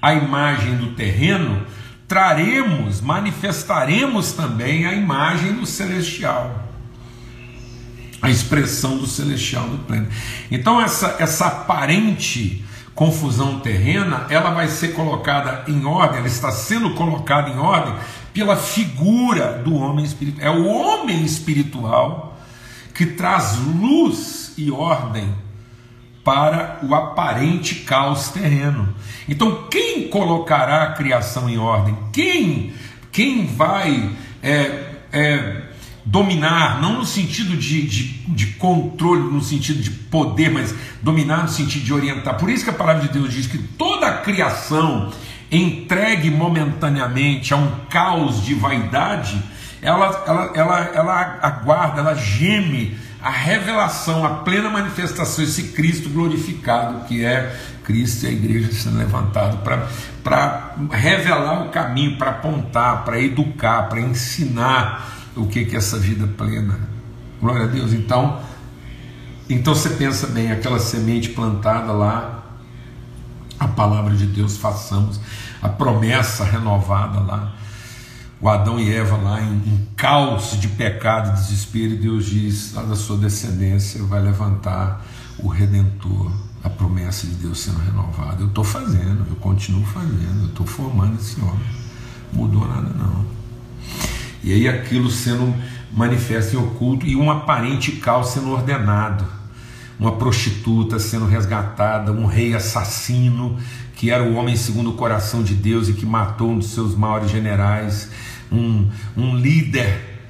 a 0.00 0.14
imagem 0.14 0.76
do 0.76 0.92
terreno, 0.92 1.66
traremos, 2.06 3.00
manifestaremos 3.00 4.32
também 4.32 4.86
a 4.86 4.94
imagem 4.94 5.54
do 5.54 5.66
celestial. 5.66 6.66
A 8.22 8.30
expressão 8.30 8.98
do 8.98 9.06
celestial 9.06 9.68
do 9.68 9.78
pleno. 9.78 10.08
Então, 10.50 10.80
essa, 10.80 11.16
essa 11.18 11.46
aparente 11.46 12.64
confusão 12.94 13.60
terrena, 13.60 14.26
ela 14.28 14.50
vai 14.50 14.66
ser 14.66 14.88
colocada 14.88 15.64
em 15.68 15.84
ordem, 15.84 16.18
ela 16.18 16.26
está 16.26 16.50
sendo 16.50 16.94
colocada 16.94 17.48
em 17.48 17.58
ordem 17.58 17.94
pela 18.32 18.56
figura 18.56 19.62
do 19.64 19.74
homem 19.74 20.04
espiritual. 20.04 20.46
É 20.46 20.50
o 20.50 20.66
homem 20.66 21.24
espiritual 21.24 22.36
que 22.94 23.06
traz 23.06 23.56
luz 23.58 24.52
e 24.56 24.70
ordem 24.72 25.32
para 26.28 26.80
o 26.82 26.94
aparente 26.94 27.76
caos 27.76 28.28
terreno. 28.28 28.94
Então, 29.26 29.66
quem 29.70 30.08
colocará 30.08 30.82
a 30.82 30.92
criação 30.92 31.48
em 31.48 31.56
ordem? 31.56 31.96
Quem, 32.12 32.74
quem 33.10 33.46
vai 33.46 34.10
é, 34.42 34.90
é, 35.10 35.62
dominar, 36.04 36.82
não 36.82 36.98
no 36.98 37.06
sentido 37.06 37.56
de, 37.56 37.80
de, 37.80 38.04
de, 38.28 38.46
controle, 38.58 39.22
no 39.32 39.40
sentido 39.40 39.80
de 39.80 39.90
poder, 39.90 40.50
mas 40.50 40.74
dominar 41.02 41.44
no 41.44 41.48
sentido 41.48 41.86
de 41.86 41.94
orientar. 41.94 42.36
Por 42.36 42.50
isso 42.50 42.62
que 42.62 42.68
a 42.68 42.74
palavra 42.74 43.08
de 43.08 43.08
Deus 43.08 43.32
diz 43.32 43.46
que 43.46 43.56
toda 43.56 44.06
a 44.06 44.18
criação 44.18 45.10
entregue 45.50 46.30
momentaneamente 46.30 47.54
a 47.54 47.56
um 47.56 47.70
caos 47.88 48.44
de 48.44 48.52
vaidade, 48.52 49.42
ela, 49.80 50.24
ela, 50.26 50.52
ela, 50.54 50.80
ela 50.94 51.38
aguarda, 51.40 52.02
ela 52.02 52.14
geme 52.14 52.98
a 53.20 53.30
revelação, 53.30 54.24
a 54.24 54.30
plena 54.36 54.70
manifestação, 54.70 55.44
esse 55.44 55.64
Cristo 55.68 56.08
glorificado 56.08 57.04
que 57.06 57.24
é 57.24 57.58
Cristo 57.82 58.24
e 58.24 58.28
a 58.28 58.32
igreja 58.32 58.72
sendo 58.72 58.98
levantado 58.98 59.58
para 60.22 60.74
revelar 60.90 61.66
o 61.66 61.70
caminho, 61.70 62.16
para 62.16 62.30
apontar, 62.30 63.04
para 63.04 63.20
educar, 63.20 63.88
para 63.88 64.00
ensinar 64.00 65.30
o 65.34 65.46
que 65.46 65.60
é 65.60 65.76
essa 65.76 65.98
vida 65.98 66.26
plena. 66.26 66.78
Glória 67.40 67.64
a 67.64 67.68
Deus. 67.68 67.92
Então, 67.92 68.40
então 69.48 69.74
você 69.74 69.90
pensa 69.90 70.26
bem, 70.26 70.52
aquela 70.52 70.78
semente 70.78 71.30
plantada 71.30 71.92
lá, 71.92 72.42
a 73.58 73.66
palavra 73.66 74.14
de 74.14 74.26
Deus 74.26 74.56
façamos, 74.56 75.20
a 75.60 75.68
promessa 75.68 76.44
renovada 76.44 77.18
lá, 77.20 77.52
o 78.40 78.48
Adão 78.48 78.78
e 78.78 78.94
Eva 78.94 79.16
lá 79.16 79.40
em, 79.40 79.54
em 79.54 79.88
caos 79.96 80.58
de 80.60 80.68
pecado 80.68 81.30
e 81.30 81.32
desespero, 81.32 81.94
e 81.94 81.96
Deus 81.96 82.26
diz: 82.26 82.72
da 82.72 82.94
sua 82.94 83.16
descendência 83.16 84.02
vai 84.04 84.20
levantar 84.20 85.04
o 85.38 85.48
Redentor. 85.48 86.30
a 86.62 86.68
promessa 86.68 87.26
de 87.26 87.34
Deus 87.34 87.60
sendo 87.60 87.78
renovada. 87.78 88.42
Eu 88.42 88.48
estou 88.48 88.64
fazendo, 88.64 89.24
eu 89.28 89.36
continuo 89.36 89.84
fazendo, 89.84 90.42
eu 90.42 90.48
estou 90.48 90.66
formando 90.66 91.16
esse 91.16 91.40
homem. 91.40 91.66
Mudou 92.32 92.66
nada 92.66 92.90
não. 92.94 93.24
E 94.42 94.52
aí 94.52 94.68
aquilo 94.68 95.10
sendo 95.10 95.54
manifesto 95.92 96.56
em 96.56 96.58
oculto 96.58 97.06
e 97.06 97.16
um 97.16 97.30
aparente 97.30 97.92
caos 97.92 98.28
sendo 98.28 98.50
ordenado. 98.50 99.24
Uma 99.98 100.12
prostituta 100.12 100.98
sendo 100.98 101.26
resgatada, 101.26 102.12
um 102.12 102.24
rei 102.24 102.54
assassino, 102.54 103.58
que 103.98 104.12
era 104.12 104.22
o 104.22 104.36
homem 104.36 104.54
segundo 104.54 104.90
o 104.90 104.92
coração 104.94 105.42
de 105.42 105.54
Deus 105.54 105.88
e 105.88 105.92
que 105.92 106.06
matou 106.06 106.52
um 106.52 106.58
dos 106.58 106.70
seus 106.70 106.94
maiores 106.94 107.32
generais, 107.32 108.08
um, 108.50 108.88
um 109.16 109.36
líder, 109.36 110.20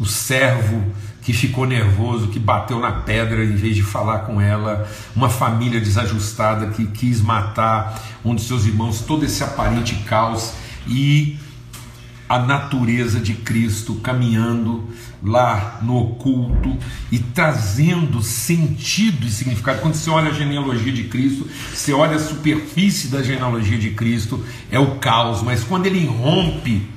o 0.00 0.06
servo 0.06 0.82
que 1.20 1.34
ficou 1.34 1.66
nervoso, 1.66 2.28
que 2.28 2.38
bateu 2.38 2.80
na 2.80 2.90
pedra 2.90 3.44
em 3.44 3.54
vez 3.54 3.76
de 3.76 3.82
falar 3.82 4.20
com 4.20 4.40
ela, 4.40 4.88
uma 5.14 5.28
família 5.28 5.78
desajustada 5.78 6.68
que 6.68 6.86
quis 6.86 7.20
matar 7.20 8.02
um 8.24 8.34
dos 8.34 8.46
seus 8.46 8.64
irmãos, 8.64 9.02
todo 9.02 9.22
esse 9.22 9.44
aparente 9.44 9.96
caos 10.06 10.54
e 10.88 11.38
a 12.30 12.38
natureza 12.38 13.18
de 13.18 13.34
Cristo 13.34 13.96
caminhando 13.96 14.84
lá 15.20 15.80
no 15.82 15.96
oculto 15.96 16.78
e 17.10 17.18
trazendo 17.18 18.22
sentido 18.22 19.26
e 19.26 19.30
significado. 19.30 19.80
Quando 19.80 19.94
você 19.94 20.08
olha 20.08 20.30
a 20.30 20.32
genealogia 20.32 20.92
de 20.92 21.08
Cristo, 21.08 21.44
você 21.74 21.92
olha 21.92 22.14
a 22.14 22.20
superfície 22.20 23.08
da 23.08 23.20
genealogia 23.20 23.76
de 23.76 23.90
Cristo, 23.90 24.44
é 24.70 24.78
o 24.78 24.94
caos, 24.98 25.42
mas 25.42 25.64
quando 25.64 25.86
ele 25.86 26.06
rompe 26.06 26.88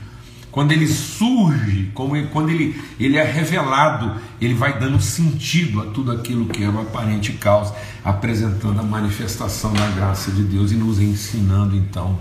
quando 0.51 0.71
ele 0.71 0.87
surge, 0.87 1.89
quando 1.95 2.49
ele, 2.51 2.79
ele 2.99 3.17
é 3.17 3.23
revelado, 3.23 4.21
ele 4.39 4.53
vai 4.53 4.77
dando 4.77 5.01
sentido 5.01 5.81
a 5.81 5.85
tudo 5.87 6.11
aquilo 6.11 6.45
que 6.45 6.63
é 6.63 6.69
o 6.69 6.79
aparente 6.79 7.33
caos, 7.33 7.73
apresentando 8.05 8.79
a 8.79 8.83
manifestação 8.83 9.73
da 9.73 9.87
graça 9.87 10.29
de 10.29 10.43
Deus 10.43 10.71
e 10.71 10.75
nos 10.75 10.99
ensinando 10.99 11.75
então 11.75 12.19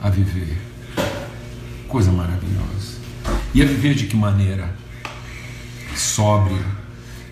a 0.00 0.08
viver. 0.08 0.71
Coisa 1.92 2.10
maravilhosa. 2.10 2.96
E 3.52 3.60
a 3.60 3.66
viver 3.66 3.92
de 3.94 4.06
que 4.06 4.16
maneira? 4.16 4.74
Sóbria. 5.94 6.64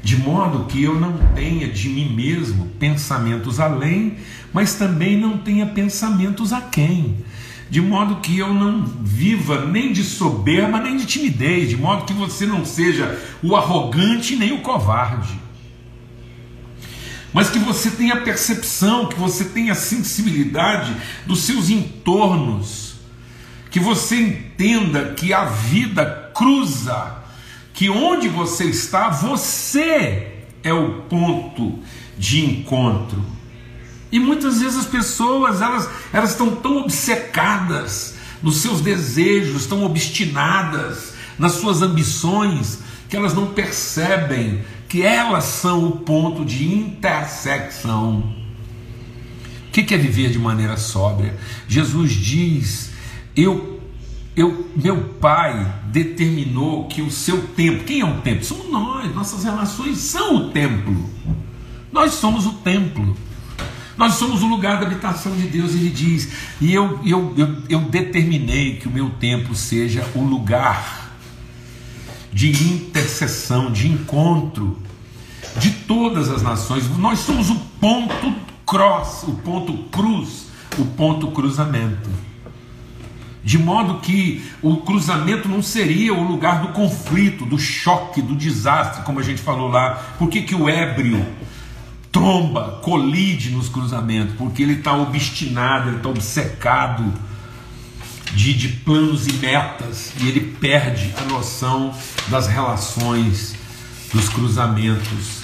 De 0.02 0.18
modo 0.18 0.66
que 0.66 0.82
eu 0.82 1.00
não 1.00 1.16
tenha 1.34 1.66
de 1.66 1.88
mim 1.88 2.14
mesmo 2.14 2.66
pensamentos 2.78 3.58
além, 3.58 4.18
mas 4.52 4.74
também 4.74 5.18
não 5.18 5.38
tenha 5.38 5.64
pensamentos 5.64 6.52
a 6.52 6.60
quem 6.60 7.24
de 7.70 7.80
modo 7.80 8.16
que 8.16 8.36
eu 8.36 8.52
não 8.52 8.84
viva 8.84 9.64
nem 9.64 9.94
de 9.94 10.04
soberba 10.04 10.78
nem 10.78 10.98
de 10.98 11.06
timidez, 11.06 11.70
de 11.70 11.76
modo 11.76 12.04
que 12.04 12.12
você 12.12 12.44
não 12.44 12.64
seja 12.64 13.18
o 13.42 13.56
arrogante 13.56 14.36
nem 14.36 14.52
o 14.52 14.60
covarde. 14.60 15.40
Mas 17.32 17.48
que 17.48 17.60
você 17.60 17.92
tenha 17.92 18.20
percepção, 18.20 19.06
que 19.06 19.18
você 19.18 19.44
tenha 19.44 19.74
sensibilidade 19.74 20.94
dos 21.24 21.44
seus 21.44 21.70
entornos, 21.70 22.89
que 23.70 23.78
você 23.78 24.16
entenda 24.16 25.14
que 25.14 25.32
a 25.32 25.44
vida 25.44 26.30
cruza, 26.34 27.18
que 27.72 27.88
onde 27.88 28.28
você 28.28 28.64
está, 28.64 29.08
você 29.08 30.44
é 30.62 30.72
o 30.72 31.02
ponto 31.02 31.78
de 32.18 32.44
encontro. 32.44 33.24
E 34.12 34.18
muitas 34.18 34.60
vezes 34.60 34.80
as 34.80 34.86
pessoas 34.86 35.62
elas, 35.62 35.88
elas 36.12 36.30
estão 36.30 36.56
tão 36.56 36.78
obcecadas 36.78 38.16
nos 38.42 38.56
seus 38.56 38.80
desejos, 38.80 39.66
tão 39.66 39.84
obstinadas 39.84 41.14
nas 41.38 41.52
suas 41.52 41.80
ambições, 41.80 42.80
que 43.08 43.16
elas 43.16 43.34
não 43.34 43.48
percebem 43.48 44.62
que 44.88 45.02
elas 45.02 45.44
são 45.44 45.86
o 45.86 45.92
ponto 45.98 46.44
de 46.44 46.64
intersecção. 46.66 48.34
O 49.68 49.70
que 49.70 49.94
é 49.94 49.96
viver 49.96 50.30
de 50.30 50.38
maneira 50.38 50.76
sóbria? 50.76 51.38
Jesus 51.68 52.10
diz: 52.10 52.89
eu, 53.42 53.80
eu, 54.36 54.70
meu 54.76 55.14
Pai 55.20 55.74
determinou 55.86 56.86
que 56.86 57.02
o 57.02 57.10
seu 57.10 57.42
tempo, 57.48 57.84
quem 57.84 58.00
é 58.00 58.04
o 58.04 58.20
templo? 58.20 58.44
Somos 58.44 58.70
nós, 58.70 59.14
nossas 59.14 59.44
relações 59.44 59.98
são 59.98 60.36
o 60.36 60.50
templo. 60.50 61.10
Nós 61.92 62.14
somos 62.14 62.46
o 62.46 62.52
templo. 62.54 63.16
Nós 63.96 64.14
somos 64.14 64.42
o 64.42 64.46
lugar 64.46 64.80
da 64.80 64.86
habitação 64.86 65.36
de 65.36 65.42
Deus, 65.42 65.74
ele 65.74 65.90
diz, 65.90 66.32
e 66.60 66.72
eu, 66.72 67.00
eu, 67.04 67.34
eu, 67.36 67.62
eu 67.68 67.80
determinei 67.80 68.76
que 68.76 68.88
o 68.88 68.90
meu 68.90 69.10
templo 69.10 69.54
seja 69.54 70.08
o 70.14 70.22
lugar 70.22 71.10
de 72.32 72.50
intercessão, 72.50 73.70
de 73.70 73.88
encontro 73.88 74.78
de 75.58 75.70
todas 75.70 76.30
as 76.30 76.42
nações. 76.42 76.88
Nós 76.96 77.18
somos 77.18 77.50
o 77.50 77.56
ponto 77.80 78.34
cross, 78.64 79.24
o 79.24 79.34
ponto 79.34 79.72
cruz, 79.90 80.46
o 80.78 80.84
ponto 80.84 81.28
cruzamento. 81.32 82.08
De 83.42 83.58
modo 83.58 84.00
que 84.00 84.44
o 84.62 84.78
cruzamento 84.78 85.48
não 85.48 85.62
seria 85.62 86.12
o 86.12 86.22
lugar 86.22 86.60
do 86.60 86.68
conflito, 86.68 87.46
do 87.46 87.58
choque, 87.58 88.20
do 88.20 88.34
desastre, 88.34 89.02
como 89.04 89.18
a 89.18 89.22
gente 89.22 89.40
falou 89.40 89.68
lá. 89.68 89.94
Por 90.18 90.28
que, 90.28 90.42
que 90.42 90.54
o 90.54 90.68
ébrio 90.68 91.24
tromba, 92.12 92.80
colide 92.82 93.50
nos 93.50 93.68
cruzamentos, 93.68 94.34
porque 94.36 94.62
ele 94.62 94.74
está 94.74 94.94
obstinado, 94.96 95.88
ele 95.88 95.96
está 95.98 96.08
obcecado 96.08 97.12
de, 98.34 98.54
de 98.54 98.68
planos 98.68 99.26
e 99.26 99.32
metas, 99.34 100.12
e 100.20 100.28
ele 100.28 100.40
perde 100.40 101.14
a 101.18 101.24
noção 101.24 101.94
das 102.28 102.46
relações, 102.46 103.54
dos 104.12 104.28
cruzamentos. 104.28 105.39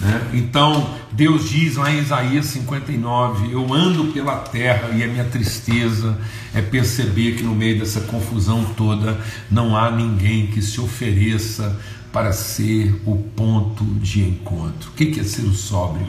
Né? 0.00 0.30
Então, 0.34 0.94
Deus 1.12 1.48
diz 1.48 1.76
lá 1.76 1.90
em 1.90 1.98
Isaías 1.98 2.46
59: 2.46 3.52
Eu 3.52 3.72
ando 3.72 4.12
pela 4.12 4.36
terra 4.36 4.90
e 4.94 5.02
a 5.02 5.08
minha 5.08 5.24
tristeza 5.24 6.18
é 6.54 6.60
perceber 6.60 7.36
que 7.36 7.42
no 7.42 7.54
meio 7.54 7.78
dessa 7.78 8.00
confusão 8.02 8.64
toda 8.76 9.18
não 9.50 9.76
há 9.76 9.90
ninguém 9.90 10.48
que 10.48 10.60
se 10.60 10.80
ofereça 10.80 11.78
para 12.12 12.32
ser 12.32 13.00
o 13.04 13.16
ponto 13.16 13.84
de 13.96 14.22
encontro. 14.22 14.90
O 14.90 14.92
que 14.92 15.18
é 15.18 15.24
ser 15.24 15.42
o 15.42 15.54
sóbrio? 15.54 16.06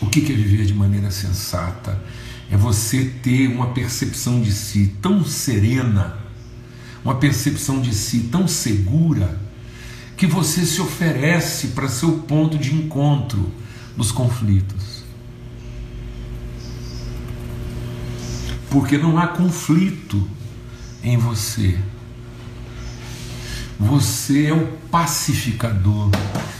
O 0.00 0.06
que 0.06 0.20
é 0.20 0.34
viver 0.34 0.64
de 0.64 0.74
maneira 0.74 1.10
sensata? 1.10 2.00
É 2.50 2.56
você 2.56 3.04
ter 3.22 3.48
uma 3.48 3.68
percepção 3.68 4.40
de 4.40 4.52
si 4.52 4.94
tão 5.02 5.24
serena, 5.24 6.16
uma 7.04 7.16
percepção 7.16 7.80
de 7.80 7.94
si 7.94 8.28
tão 8.30 8.48
segura, 8.48 9.38
que 10.18 10.26
você 10.26 10.66
se 10.66 10.80
oferece 10.82 11.68
para 11.68 11.88
ser 11.88 12.06
o 12.06 12.18
ponto 12.18 12.58
de 12.58 12.74
encontro 12.74 13.50
dos 13.96 14.12
conflitos. 14.12 15.02
Porque 18.68 18.98
não 18.98 19.16
há 19.16 19.28
conflito 19.28 20.28
em 21.02 21.16
você 21.16 21.78
você 23.78 24.46
é 24.46 24.52
o 24.52 24.66
pacificador, 24.90 26.10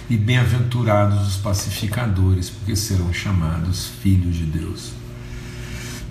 e 0.09 0.16
bem-aventurados 0.16 1.27
os 1.27 1.37
pacificadores, 1.37 2.49
porque 2.49 2.77
serão 2.77 3.12
chamados 3.12 3.90
filhos 4.01 4.37
de 4.37 4.44
Deus. 4.44 4.92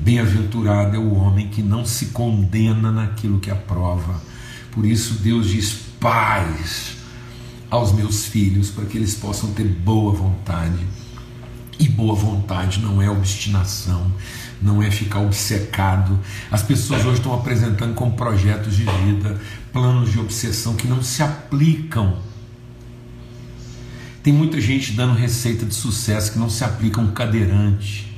Bem-aventurado 0.01 0.97
é 0.97 0.99
o 0.99 1.13
homem 1.13 1.47
que 1.47 1.63
não 1.63 1.85
se 1.85 2.07
condena 2.07 2.91
naquilo 2.91 3.39
que 3.39 3.49
aprova. 3.49 4.21
Por 4.69 4.85
isso 4.85 5.13
Deus 5.15 5.47
diz: 5.47 5.79
paz 5.97 6.96
aos 7.69 7.91
meus 7.91 8.25
filhos, 8.25 8.69
para 8.69 8.85
que 8.85 8.97
eles 8.97 9.15
possam 9.15 9.51
ter 9.51 9.65
boa 9.65 10.13
vontade. 10.13 10.85
E 11.79 11.87
boa 11.87 12.15
vontade 12.15 12.79
não 12.81 13.01
é 13.01 13.09
obstinação, 13.09 14.11
não 14.61 14.81
é 14.81 14.89
ficar 14.89 15.19
obcecado. 15.19 16.19
As 16.49 16.63
pessoas 16.63 17.05
hoje 17.05 17.17
estão 17.17 17.33
apresentando 17.33 17.93
como 17.93 18.13
projetos 18.13 18.75
de 18.75 18.83
vida, 18.83 19.39
planos 19.71 20.11
de 20.11 20.19
obsessão 20.19 20.75
que 20.75 20.87
não 20.87 21.03
se 21.03 21.21
aplicam. 21.21 22.17
Tem 24.23 24.33
muita 24.33 24.59
gente 24.59 24.91
dando 24.93 25.13
receita 25.13 25.65
de 25.65 25.73
sucesso 25.73 26.33
que 26.33 26.39
não 26.39 26.49
se 26.49 26.63
aplica 26.63 26.99
a 26.99 27.03
um 27.03 27.11
cadeirante, 27.11 28.11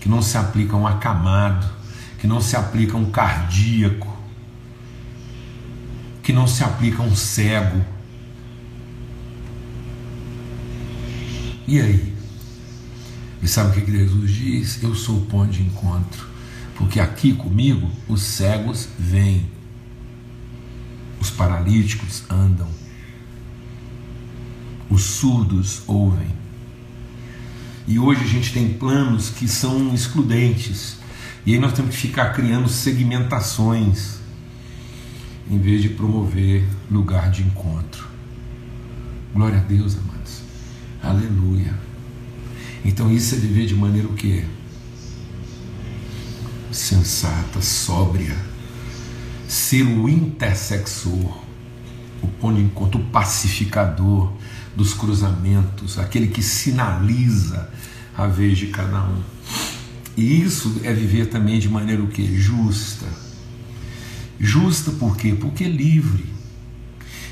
que 0.00 0.08
não 0.08 0.20
se 0.20 0.36
aplica 0.36 0.74
a 0.74 0.78
um 0.78 0.86
acamado, 0.86 1.66
que 2.18 2.26
não 2.26 2.40
se 2.40 2.56
aplica 2.56 2.94
a 2.94 3.00
um 3.00 3.10
cardíaco, 3.10 4.14
que 6.22 6.32
não 6.32 6.46
se 6.46 6.62
aplica 6.62 7.02
a 7.02 7.06
um 7.06 7.16
cego. 7.16 7.95
E 11.66 11.80
aí? 11.80 12.14
E 13.42 13.48
sabe 13.48 13.78
o 13.78 13.84
que 13.84 13.90
Jesus 13.90 14.30
diz? 14.30 14.82
Eu 14.82 14.94
sou 14.94 15.18
o 15.18 15.26
ponto 15.26 15.50
de 15.50 15.62
encontro. 15.62 16.26
Porque 16.76 17.00
aqui 17.00 17.32
comigo 17.32 17.90
os 18.08 18.22
cegos 18.22 18.88
vêm, 18.98 19.50
os 21.20 21.30
paralíticos 21.30 22.24
andam, 22.30 22.68
os 24.90 25.02
surdos 25.02 25.82
ouvem. 25.86 26.34
E 27.88 27.98
hoje 27.98 28.22
a 28.22 28.26
gente 28.26 28.52
tem 28.52 28.74
planos 28.74 29.30
que 29.30 29.48
são 29.48 29.94
excludentes. 29.94 30.98
E 31.44 31.54
aí 31.54 31.58
nós 31.58 31.72
temos 31.72 31.94
que 31.94 32.00
ficar 32.02 32.32
criando 32.32 32.68
segmentações 32.68 34.16
em 35.48 35.58
vez 35.58 35.80
de 35.80 35.88
promover 35.88 36.64
lugar 36.90 37.30
de 37.30 37.42
encontro. 37.42 38.06
Glória 39.32 39.58
a 39.58 39.62
Deus, 39.62 39.96
amados. 39.96 40.15
Aleluia. 41.02 41.74
Então 42.84 43.10
isso 43.10 43.34
é 43.34 43.38
viver 43.38 43.66
de 43.66 43.74
maneira 43.74 44.08
o 44.08 44.14
quê? 44.14 44.44
Sensata, 46.70 47.60
sóbria. 47.60 48.36
Ser 49.48 49.82
o 49.82 50.08
intersexor, 50.08 51.42
o 52.22 52.26
ponto 52.40 52.56
de 52.56 52.62
encontro, 52.62 53.00
o 53.00 53.04
pacificador 53.04 54.32
dos 54.74 54.92
cruzamentos, 54.92 55.98
aquele 55.98 56.28
que 56.28 56.42
sinaliza 56.42 57.70
a 58.16 58.26
vez 58.26 58.58
de 58.58 58.66
cada 58.66 59.04
um. 59.04 59.22
E 60.16 60.42
isso 60.42 60.80
é 60.82 60.92
viver 60.92 61.26
também 61.26 61.58
de 61.58 61.68
maneira 61.68 62.02
o 62.02 62.08
quê? 62.08 62.24
Justa. 62.24 63.06
Justa 64.38 64.90
por 64.92 65.16
quê? 65.16 65.34
Porque 65.38 65.64
livre. 65.64 66.35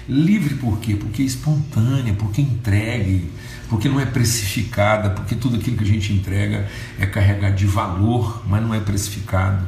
Livre 0.08 0.56
por 0.56 0.78
quê? 0.80 0.96
Porque 0.96 1.22
é 1.22 1.24
espontânea, 1.24 2.12
porque 2.14 2.42
entregue, 2.42 3.30
porque 3.70 3.88
não 3.88 3.98
é 3.98 4.04
precificada, 4.04 5.10
porque 5.10 5.34
tudo 5.34 5.56
aquilo 5.56 5.78
que 5.78 5.84
a 5.84 5.86
gente 5.86 6.12
entrega 6.12 6.68
é 6.98 7.06
carregado 7.06 7.56
de 7.56 7.66
valor, 7.66 8.42
mas 8.46 8.62
não 8.62 8.74
é 8.74 8.80
precificado. 8.80 9.66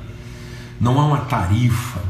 Não 0.78 1.00
há 1.00 1.06
uma 1.06 1.20
tarifa, 1.20 2.02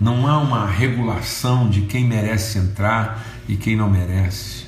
não 0.00 0.28
há 0.28 0.38
uma 0.38 0.66
regulação 0.66 1.68
de 1.68 1.82
quem 1.82 2.04
merece 2.04 2.58
entrar 2.58 3.26
e 3.48 3.56
quem 3.56 3.74
não 3.74 3.90
merece. 3.90 4.64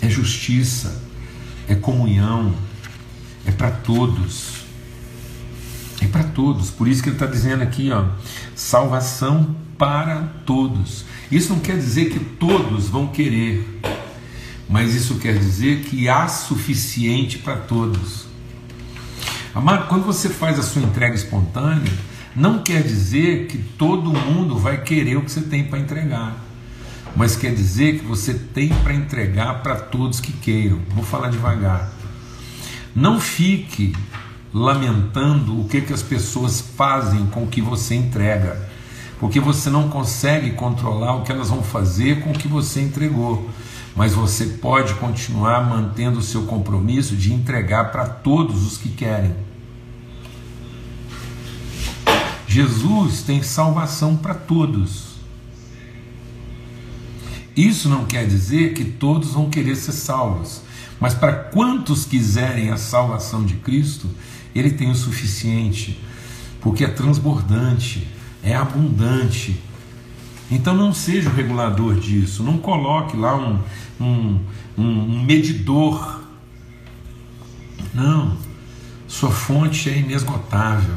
É 0.00 0.08
justiça, 0.08 1.02
é 1.68 1.74
comunhão, 1.74 2.54
é 3.44 3.50
para 3.50 3.70
todos. 3.70 4.64
É 6.00 6.06
para 6.06 6.24
todos. 6.24 6.70
Por 6.70 6.88
isso 6.88 7.02
que 7.02 7.10
ele 7.10 7.16
está 7.16 7.26
dizendo 7.26 7.62
aqui, 7.62 7.90
ó, 7.90 8.06
salvação 8.54 9.54
para 9.78 10.22
todos. 10.44 11.04
Isso 11.30 11.52
não 11.52 11.60
quer 11.60 11.76
dizer 11.76 12.10
que 12.10 12.18
todos 12.18 12.88
vão 12.88 13.08
querer, 13.08 13.80
mas 14.68 14.94
isso 14.94 15.16
quer 15.16 15.38
dizer 15.38 15.80
que 15.84 16.08
há 16.08 16.28
suficiente 16.28 17.38
para 17.38 17.56
todos. 17.56 18.26
Amado, 19.54 19.88
quando 19.88 20.04
você 20.04 20.28
faz 20.28 20.58
a 20.58 20.62
sua 20.62 20.82
entrega 20.82 21.14
espontânea, 21.14 21.92
não 22.34 22.62
quer 22.62 22.82
dizer 22.82 23.46
que 23.46 23.56
todo 23.56 24.12
mundo 24.12 24.58
vai 24.58 24.82
querer 24.82 25.16
o 25.16 25.22
que 25.22 25.30
você 25.30 25.40
tem 25.40 25.64
para 25.64 25.78
entregar, 25.78 26.36
mas 27.16 27.34
quer 27.34 27.54
dizer 27.54 28.00
que 28.00 28.04
você 28.04 28.34
tem 28.34 28.68
para 28.68 28.92
entregar 28.92 29.62
para 29.62 29.76
todos 29.76 30.20
que 30.20 30.32
queiram. 30.32 30.80
Vou 30.90 31.02
falar 31.02 31.30
devagar. 31.30 31.90
Não 32.94 33.18
fique 33.18 33.94
lamentando 34.52 35.60
o 35.60 35.68
que, 35.68 35.80
que 35.80 35.92
as 35.92 36.02
pessoas 36.02 36.60
fazem 36.60 37.26
com 37.26 37.44
o 37.44 37.46
que 37.46 37.60
você 37.60 37.94
entrega, 37.94 38.68
porque 39.18 39.40
você 39.40 39.70
não 39.70 39.88
consegue 39.88 40.50
controlar 40.52 41.14
o 41.14 41.22
que 41.22 41.32
elas 41.32 41.48
vão 41.48 41.62
fazer 41.62 42.20
com 42.22 42.30
o 42.30 42.38
que 42.38 42.48
você 42.48 42.80
entregou, 42.80 43.48
mas 43.94 44.12
você 44.12 44.44
pode 44.46 44.94
continuar 44.94 45.66
mantendo 45.66 46.18
o 46.18 46.22
seu 46.22 46.42
compromisso 46.42 47.16
de 47.16 47.32
entregar 47.32 47.90
para 47.90 48.06
todos 48.06 48.66
os 48.66 48.76
que 48.76 48.90
querem. 48.90 49.34
Jesus 52.46 53.22
tem 53.22 53.42
salvação 53.42 54.16
para 54.16 54.34
todos. 54.34 55.16
Isso 57.56 57.88
não 57.88 58.04
quer 58.04 58.26
dizer 58.26 58.74
que 58.74 58.84
todos 58.84 59.30
vão 59.30 59.48
querer 59.48 59.76
ser 59.76 59.92
salvos, 59.92 60.60
mas 61.00 61.14
para 61.14 61.32
quantos 61.32 62.04
quiserem 62.04 62.70
a 62.70 62.76
salvação 62.76 63.44
de 63.44 63.54
Cristo, 63.54 64.10
Ele 64.54 64.70
tem 64.70 64.90
o 64.90 64.94
suficiente, 64.94 65.98
porque 66.60 66.84
é 66.84 66.88
transbordante, 66.88 68.06
é 68.46 68.54
abundante. 68.54 69.60
Então 70.48 70.74
não 70.74 70.94
seja 70.94 71.28
o 71.28 71.34
regulador 71.34 71.96
disso, 71.96 72.44
não 72.44 72.56
coloque 72.56 73.16
lá 73.16 73.36
um, 73.36 73.58
um, 74.00 74.40
um 74.78 75.24
medidor. 75.24 76.22
Não, 77.92 78.36
sua 79.08 79.32
fonte 79.32 79.90
é 79.90 79.98
inesgotável. 79.98 80.94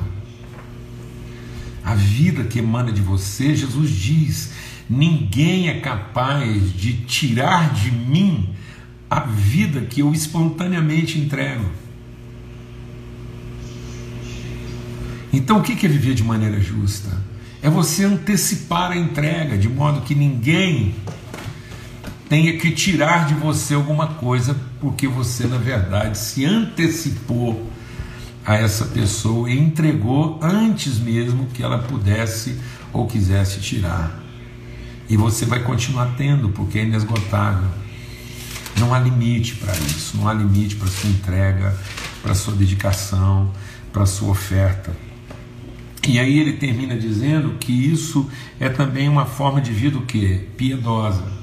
A 1.83 1.95
vida 1.95 2.43
que 2.43 2.59
emana 2.59 2.91
de 2.91 3.01
você, 3.01 3.55
Jesus 3.55 3.89
diz: 3.89 4.53
ninguém 4.87 5.69
é 5.69 5.79
capaz 5.79 6.71
de 6.71 6.93
tirar 7.05 7.73
de 7.73 7.91
mim 7.91 8.49
a 9.09 9.21
vida 9.21 9.81
que 9.81 10.01
eu 10.01 10.13
espontaneamente 10.13 11.17
entrego. 11.17 11.65
Então, 15.33 15.59
o 15.59 15.63
que 15.63 15.83
é 15.83 15.89
viver 15.89 16.13
de 16.13 16.23
maneira 16.23 16.59
justa? 16.59 17.28
É 17.61 17.69
você 17.69 18.05
antecipar 18.05 18.91
a 18.91 18.97
entrega, 18.97 19.57
de 19.57 19.67
modo 19.67 20.01
que 20.01 20.15
ninguém 20.15 20.95
tenha 22.29 22.57
que 22.57 22.71
tirar 22.71 23.25
de 23.25 23.33
você 23.33 23.73
alguma 23.73 24.07
coisa, 24.07 24.55
porque 24.79 25.07
você, 25.07 25.45
na 25.45 25.57
verdade, 25.57 26.17
se 26.17 26.45
antecipou 26.45 27.69
a 28.45 28.55
essa 28.55 28.85
pessoa 28.85 29.49
e 29.49 29.59
entregou 29.59 30.39
antes 30.41 30.97
mesmo 30.99 31.47
que 31.47 31.61
ela 31.61 31.79
pudesse 31.79 32.57
ou 32.93 33.07
quisesse 33.07 33.59
tirar. 33.59 34.17
E 35.09 35.17
você 35.17 35.45
vai 35.45 35.63
continuar 35.63 36.13
tendo, 36.15 36.49
porque 36.49 36.79
é 36.79 36.83
inesgotável. 36.83 37.67
Não 38.77 38.93
há 38.93 38.99
limite 38.99 39.55
para 39.55 39.73
isso, 39.73 40.15
não 40.15 40.29
há 40.29 40.33
limite 40.33 40.75
para 40.75 40.87
sua 40.87 41.09
entrega, 41.09 41.77
para 42.21 42.33
sua 42.33 42.53
dedicação, 42.53 43.51
para 43.91 44.05
sua 44.05 44.29
oferta. 44.29 45.08
E 46.07 46.17
aí 46.17 46.39
ele 46.39 46.53
termina 46.53 46.95
dizendo 46.97 47.57
que 47.59 47.71
isso 47.71 48.29
é 48.59 48.69
também 48.69 49.09
uma 49.09 49.25
forma 49.25 49.59
de 49.59 49.71
vida 49.71 49.97
o 49.97 50.05
quê? 50.05 50.47
Piedosa. 50.57 51.39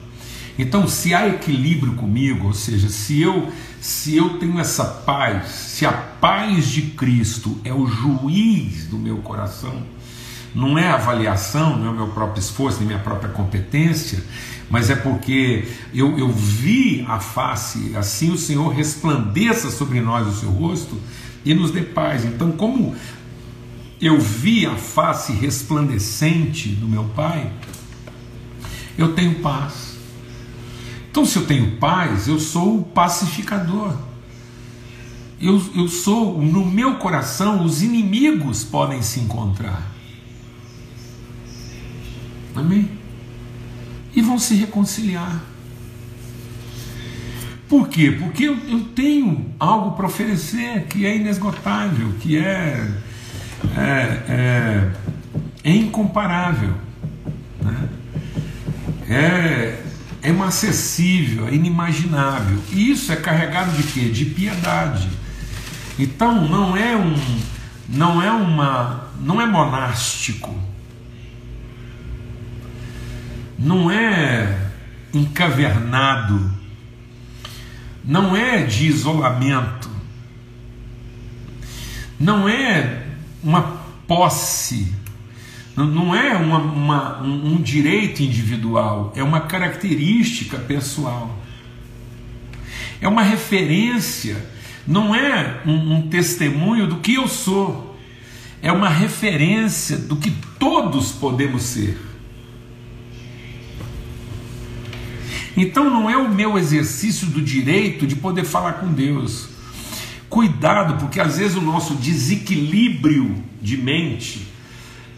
Então, 0.59 0.89
se 0.89 1.15
há 1.15 1.29
equilíbrio 1.29 1.93
comigo, 1.93 2.47
ou 2.47 2.55
seja, 2.55 2.89
se 2.89 3.21
eu 3.21 3.53
se 3.81 4.17
eu 4.17 4.31
tenho 4.39 4.59
essa 4.59 4.85
paz, 4.85 5.49
se 5.49 5.87
a 5.87 5.93
paz 5.93 6.67
de 6.67 6.83
Cristo 6.83 7.57
é 7.63 7.73
o 7.73 7.87
juiz 7.87 8.87
do 8.87 8.99
meu 8.99 9.19
coração, 9.19 9.81
não 10.53 10.77
é 10.77 10.89
avaliação, 10.89 11.77
não 11.77 11.87
é 11.87 11.91
o 11.91 11.95
meu 11.95 12.09
próprio 12.09 12.41
esforço, 12.41 12.79
nem 12.79 12.89
minha 12.89 12.99
própria 12.99 13.31
competência, 13.31 14.25
mas 14.69 14.91
é 14.91 14.97
porque 14.97 15.69
eu, 15.95 16.19
eu 16.19 16.29
vi 16.33 17.05
a 17.07 17.21
face, 17.21 17.93
assim 17.95 18.33
o 18.33 18.39
Senhor 18.39 18.71
resplandeça 18.71 19.71
sobre 19.71 20.01
nós 20.01 20.27
o 20.27 20.33
seu 20.33 20.51
rosto 20.51 21.01
e 21.45 21.55
nos 21.55 21.71
dê 21.71 21.83
paz. 21.83 22.25
Então, 22.25 22.51
como 22.51 22.97
eu 24.01 24.21
vi 24.21 24.67
a 24.67 24.77
face 24.77 25.33
resplandecente 25.33 26.69
do 26.69 26.87
meu 26.89 27.05
Pai, 27.05 27.53
eu 28.97 29.15
tenho 29.15 29.37
paz. 29.37 29.97
Então, 31.11 31.25
se 31.25 31.37
eu 31.39 31.47
tenho 31.47 31.77
paz, 31.77 32.29
eu 32.29 32.39
sou 32.39 32.81
o 32.81 32.85
pacificador. 32.85 33.97
Eu, 35.41 35.63
eu 35.75 35.89
sou, 35.89 36.41
no 36.41 36.65
meu 36.65 36.97
coração, 36.97 37.65
os 37.65 37.83
inimigos 37.83 38.65
podem 38.65 39.03
se 39.03 39.21
encontrar. 39.21 39.93
Amém? 42.55 42.97
e 44.17 44.23
vão 44.23 44.39
se 44.39 44.55
reconciliar. 44.55 45.45
Por 47.69 47.89
quê? 47.89 48.11
Porque 48.11 48.45
eu, 48.45 48.57
eu 48.67 48.81
tenho 48.95 49.45
algo 49.61 49.95
para 49.95 50.07
oferecer 50.07 50.87
que 50.87 51.05
é 51.05 51.17
inesgotável, 51.17 52.15
que 52.21 52.39
é, 52.39 52.91
é, 53.77 54.23
é, 54.29 54.91
é 55.65 55.71
incomparável, 55.71 56.75
né? 57.63 57.89
é, 59.09 59.83
é 60.23 60.31
inacessível, 60.31 61.49
é 61.49 61.55
inimaginável. 61.55 62.59
E 62.73 62.91
isso 62.91 63.13
é 63.13 63.17
carregado 63.17 63.77
de 63.77 63.83
quê? 63.85 64.09
De 64.09 64.25
piedade. 64.25 65.09
Então 65.99 66.49
não 66.49 66.77
é 66.77 66.97
um, 66.97 67.17
não 67.89 68.23
é 68.23 68.31
uma, 68.31 69.09
não 69.21 69.41
é 69.41 69.47
monástico 69.47 70.55
não 73.59 73.91
é 73.91 74.71
encavernado, 75.13 76.53
não 78.05 78.37
é 78.37 78.63
de 78.65 78.87
isolamento, 78.87 79.91
não 82.19 82.49
é 82.49 83.06
uma 83.43 83.63
posse, 84.07 84.93
não 85.77 86.15
é 86.15 86.35
uma, 86.37 86.59
uma, 86.59 87.23
um 87.23 87.61
direito 87.61 88.23
individual, 88.23 89.13
é 89.15 89.23
uma 89.23 89.41
característica 89.41 90.59
pessoal, 90.59 91.39
é 93.01 93.07
uma 93.07 93.23
referência, 93.23 94.37
não 94.87 95.15
é 95.15 95.61
um, 95.67 95.97
um 95.97 96.09
testemunho 96.09 96.87
do 96.87 96.97
que 96.97 97.15
eu 97.15 97.29
sou, 97.29 97.97
é 98.63 98.73
uma 98.73 98.89
referência 98.89 99.99
do 99.99 100.17
que 100.17 100.31
todos 100.59 101.13
podemos 101.13 101.63
ser. 101.63 101.99
Então 105.57 105.89
não 105.89 106.09
é 106.09 106.17
o 106.17 106.29
meu 106.29 106.59
exercício 106.59 107.27
do 107.29 107.41
direito 107.41 108.07
de 108.07 108.15
poder 108.17 108.45
falar 108.45 108.75
com 108.75 108.93
Deus. 108.93 109.56
Cuidado, 110.29 110.99
porque 110.99 111.21
às 111.21 111.39
vezes 111.39 111.57
o 111.57 111.61
nosso 111.61 111.95
desequilíbrio 111.95 113.45
de 113.63 113.77
mente, 113.77 114.49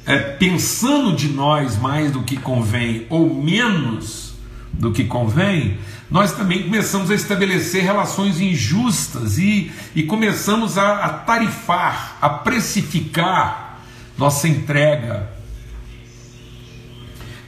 é, 0.04 0.18
pensando 0.18 1.14
de 1.14 1.28
nós 1.28 1.78
mais 1.78 2.12
do 2.12 2.22
que 2.22 2.36
convém 2.36 3.06
ou 3.08 3.42
menos, 3.42 4.34
do 4.72 4.92
que 4.92 5.04
convém, 5.04 5.78
nós 6.10 6.32
também 6.32 6.62
começamos 6.62 7.10
a 7.10 7.14
estabelecer 7.14 7.82
relações 7.82 8.40
injustas 8.40 9.38
e, 9.38 9.70
e 9.94 10.02
começamos 10.02 10.78
a, 10.78 11.04
a 11.04 11.08
tarifar, 11.10 12.16
a 12.20 12.28
precificar 12.30 13.80
nossa 14.16 14.48
entrega 14.48 15.30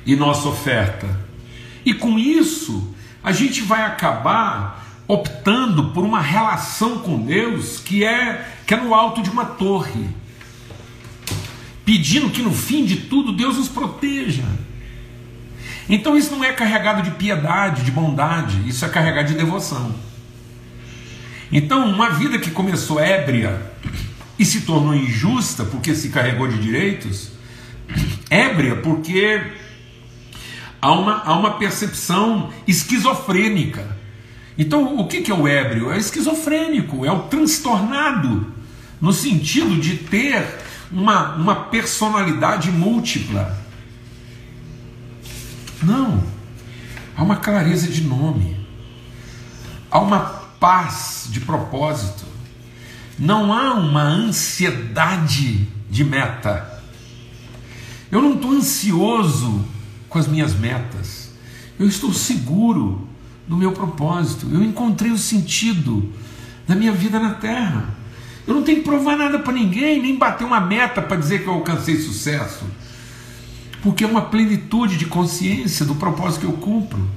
e 0.05 0.15
nossa 0.17 0.49
oferta. 0.49 1.09
E 1.85 1.95
com 1.95 2.19
isso, 2.19 2.95
a 3.23 3.33
gente 3.33 3.63
vai 3.63 3.83
acabar 3.83 4.90
optando 5.13 5.91
por 5.91 6.05
uma 6.05 6.21
relação 6.21 6.99
com 6.99 7.21
Deus 7.21 7.81
que 7.81 8.05
é 8.05 8.47
que 8.67 8.75
é 8.75 8.77
no 8.77 8.95
alto 8.95 9.23
de 9.23 9.29
uma 9.29 9.45
torre, 9.45 10.09
pedindo 11.85 12.31
que 12.31 12.41
no 12.41 12.53
fim 12.53 12.85
de 12.85 12.97
tudo 12.97 13.33
Deus 13.33 13.57
nos 13.57 13.69
proteja. 13.69 14.45
Então 15.89 16.17
isso 16.17 16.31
não 16.31 16.45
é 16.45 16.53
carregado 16.53 17.03
de 17.03 17.11
piedade, 17.11 17.83
de 17.83 17.91
bondade, 17.91 18.69
isso 18.69 18.85
é 18.85 18.89
carregado 18.89 19.29
de 19.29 19.35
devoção. 19.35 19.93
Então, 21.53 21.85
uma 21.89 22.11
vida 22.11 22.39
que 22.39 22.53
começou 22.53 23.01
ébria 23.01 23.61
e 24.39 24.45
se 24.45 24.61
tornou 24.61 24.95
injusta 24.95 25.65
porque 25.65 25.97
se 25.97 26.11
carregou 26.11 26.47
de 26.47 26.59
direitos, 26.59 27.33
ébria 28.31 28.77
porque 28.77 29.43
há 30.81 30.93
uma, 30.93 31.25
há 31.25 31.37
uma 31.37 31.55
percepção 31.55 32.53
esquizofrênica. 32.69 33.99
Então, 34.61 34.99
o 34.99 35.09
que 35.09 35.31
é 35.31 35.35
o 35.35 35.49
ébrio? 35.49 35.91
É 35.91 35.97
esquizofrênico, 35.97 37.07
é 37.07 37.11
o 37.11 37.21
transtornado, 37.21 38.53
no 39.01 39.11
sentido 39.11 39.81
de 39.81 39.97
ter 39.97 40.47
uma, 40.93 41.35
uma 41.35 41.55
personalidade 41.55 42.71
múltipla. 42.71 43.59
Não, 45.83 46.23
há 47.17 47.23
uma 47.23 47.37
clareza 47.37 47.89
de 47.89 48.03
nome, 48.03 48.55
há 49.91 49.99
uma 49.99 50.21
paz 50.61 51.27
de 51.31 51.41
propósito, 51.41 52.27
não 53.19 53.55
há 53.55 53.73
uma 53.73 54.03
ansiedade 54.03 55.69
de 55.89 56.05
meta. 56.05 56.83
Eu 58.13 58.21
não 58.21 58.35
estou 58.35 58.53
ansioso 58.53 59.65
com 60.07 60.19
as 60.19 60.29
minhas 60.29 60.53
metas, 60.53 61.31
eu 61.79 61.87
estou 61.87 62.13
seguro 62.13 63.09
do 63.47 63.57
meu 63.57 63.73
propósito, 63.73 64.47
eu 64.53 64.63
encontrei 64.63 65.11
o 65.11 65.19
sentido 65.19 66.13
da 66.67 66.75
minha 66.75 66.93
vida 66.93 67.19
na 67.19 67.35
terra. 67.35 67.95
Eu 68.47 68.55
não 68.55 68.63
tenho 68.63 68.79
que 68.79 68.85
provar 68.85 69.17
nada 69.17 69.39
para 69.39 69.53
ninguém, 69.53 70.01
nem 70.01 70.17
bater 70.17 70.45
uma 70.45 70.61
meta 70.61 71.03
para 71.03 71.17
dizer 71.17 71.43
que 71.43 71.49
eu 71.49 71.55
alcancei 71.55 71.97
sucesso 71.97 72.65
porque 73.83 74.05
é 74.05 74.07
uma 74.07 74.23
plenitude 74.23 74.97
de 74.97 75.07
consciência 75.07 75.85
do 75.87 75.95
propósito 75.95 76.41
que 76.41 76.47
eu 76.47 76.53
cumpro. 76.53 77.09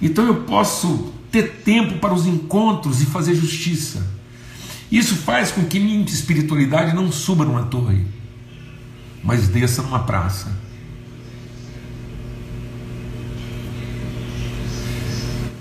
Então 0.00 0.24
eu 0.24 0.42
posso 0.42 1.12
ter 1.30 1.60
tempo 1.62 1.98
para 1.98 2.14
os 2.14 2.26
encontros 2.26 3.02
e 3.02 3.06
fazer 3.06 3.34
justiça. 3.34 4.06
Isso 4.90 5.16
faz 5.16 5.50
com 5.50 5.64
que 5.64 5.78
minha 5.78 6.02
espiritualidade 6.04 6.94
não 6.94 7.12
suba 7.12 7.44
numa 7.44 7.64
torre, 7.64 8.06
mas 9.22 9.48
desça 9.48 9.82
numa 9.82 10.00
praça. 10.00 10.50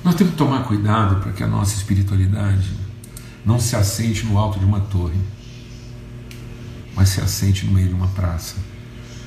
Nós 0.08 0.16
temos 0.16 0.32
que 0.32 0.38
tomar 0.38 0.64
cuidado 0.64 1.18
para 1.18 1.34
que 1.34 1.44
a 1.44 1.48
nossa 1.48 1.76
espiritualidade 1.76 2.72
não 3.46 3.60
se 3.60 3.76
assente 3.76 4.26
no 4.26 4.38
alto 4.38 4.58
de 4.58 4.64
uma 4.64 4.80
torre, 4.80 5.20
mas 6.96 7.10
se 7.10 7.20
assente 7.20 7.66
no 7.66 7.74
meio 7.74 7.90
de 7.90 7.94
uma 7.94 8.08
praça. 8.08 8.56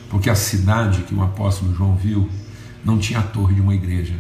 Porque 0.08 0.30
a 0.30 0.34
cidade 0.34 1.02
que 1.02 1.14
o 1.14 1.22
apóstolo 1.22 1.74
João 1.74 1.96
viu 1.96 2.30
não 2.82 2.98
tinha 2.98 3.18
a 3.18 3.22
torre 3.22 3.56
de 3.56 3.60
uma 3.60 3.74
igreja, 3.74 4.14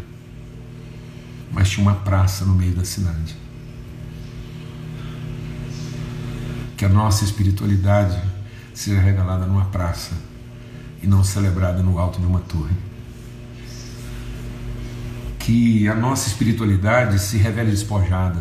mas 1.50 1.70
tinha 1.70 1.82
uma 1.82 1.94
praça 1.94 2.44
no 2.44 2.54
meio 2.54 2.74
da 2.74 2.84
cidade. 2.84 3.34
Que 6.76 6.84
a 6.84 6.90
nossa 6.90 7.24
espiritualidade 7.24 8.22
seja 8.74 9.00
revelada 9.00 9.46
numa 9.46 9.64
praça 9.64 10.12
e 11.02 11.06
não 11.06 11.24
celebrada 11.24 11.82
no 11.82 11.98
alto 11.98 12.20
de 12.20 12.26
uma 12.26 12.40
torre. 12.40 12.89
Que 15.50 15.88
a 15.88 15.96
nossa 15.96 16.28
espiritualidade 16.28 17.18
se 17.18 17.36
revele 17.36 17.72
despojada 17.72 18.40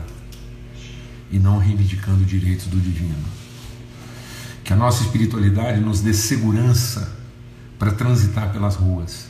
e 1.31 1.39
não 1.39 1.57
reivindicando 1.57 2.23
direitos 2.23 2.67
do 2.67 2.79
divino. 2.79 3.25
Que 4.63 4.73
a 4.73 4.75
nossa 4.75 5.01
espiritualidade 5.01 5.79
nos 5.79 6.01
dê 6.01 6.13
segurança 6.13 7.17
para 7.79 7.91
transitar 7.91 8.51
pelas 8.51 8.75
ruas, 8.75 9.25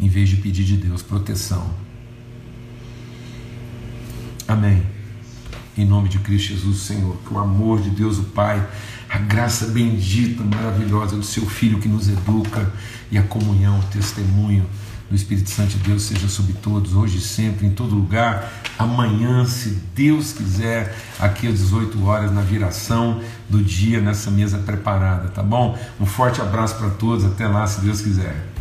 em 0.00 0.08
vez 0.08 0.28
de 0.28 0.38
pedir 0.38 0.64
de 0.64 0.76
Deus 0.78 1.00
proteção. 1.00 1.72
Amém. 4.48 4.82
Em 5.78 5.84
nome 5.84 6.08
de 6.08 6.18
Cristo 6.18 6.54
Jesus, 6.54 6.78
Senhor, 6.78 7.16
que 7.18 7.32
o 7.32 7.38
amor 7.38 7.82
de 7.82 7.90
Deus, 7.90 8.18
o 8.18 8.24
Pai, 8.24 8.68
a 9.08 9.18
graça 9.18 9.66
bendita, 9.68 10.42
maravilhosa 10.42 11.14
do 11.14 11.22
Seu 11.22 11.46
Filho 11.46 11.78
que 11.78 11.88
nos 11.88 12.08
educa 12.08 12.68
e 13.12 13.16
a 13.16 13.22
comunhão, 13.22 13.78
o 13.78 13.84
testemunho 13.84 14.66
do 15.08 15.14
Espírito 15.14 15.50
Santo 15.50 15.70
de 15.70 15.78
Deus 15.78 16.02
seja 16.02 16.28
sobre 16.28 16.52
todos, 16.54 16.94
hoje 16.94 17.18
e 17.18 17.20
sempre, 17.20 17.66
em 17.66 17.70
todo 17.70 17.94
lugar. 17.94 18.52
Amanhã, 18.78 19.44
se 19.44 19.78
Deus 19.94 20.32
quiser, 20.32 20.96
aqui 21.18 21.46
às 21.46 21.58
18 21.58 22.04
horas, 22.04 22.32
na 22.32 22.40
viração 22.40 23.20
do 23.48 23.62
dia, 23.62 24.00
nessa 24.00 24.30
mesa 24.30 24.58
preparada, 24.58 25.28
tá 25.28 25.42
bom? 25.42 25.78
Um 26.00 26.06
forte 26.06 26.40
abraço 26.40 26.76
para 26.76 26.90
todos, 26.90 27.24
até 27.24 27.46
lá, 27.46 27.66
se 27.66 27.80
Deus 27.80 28.00
quiser. 28.00 28.55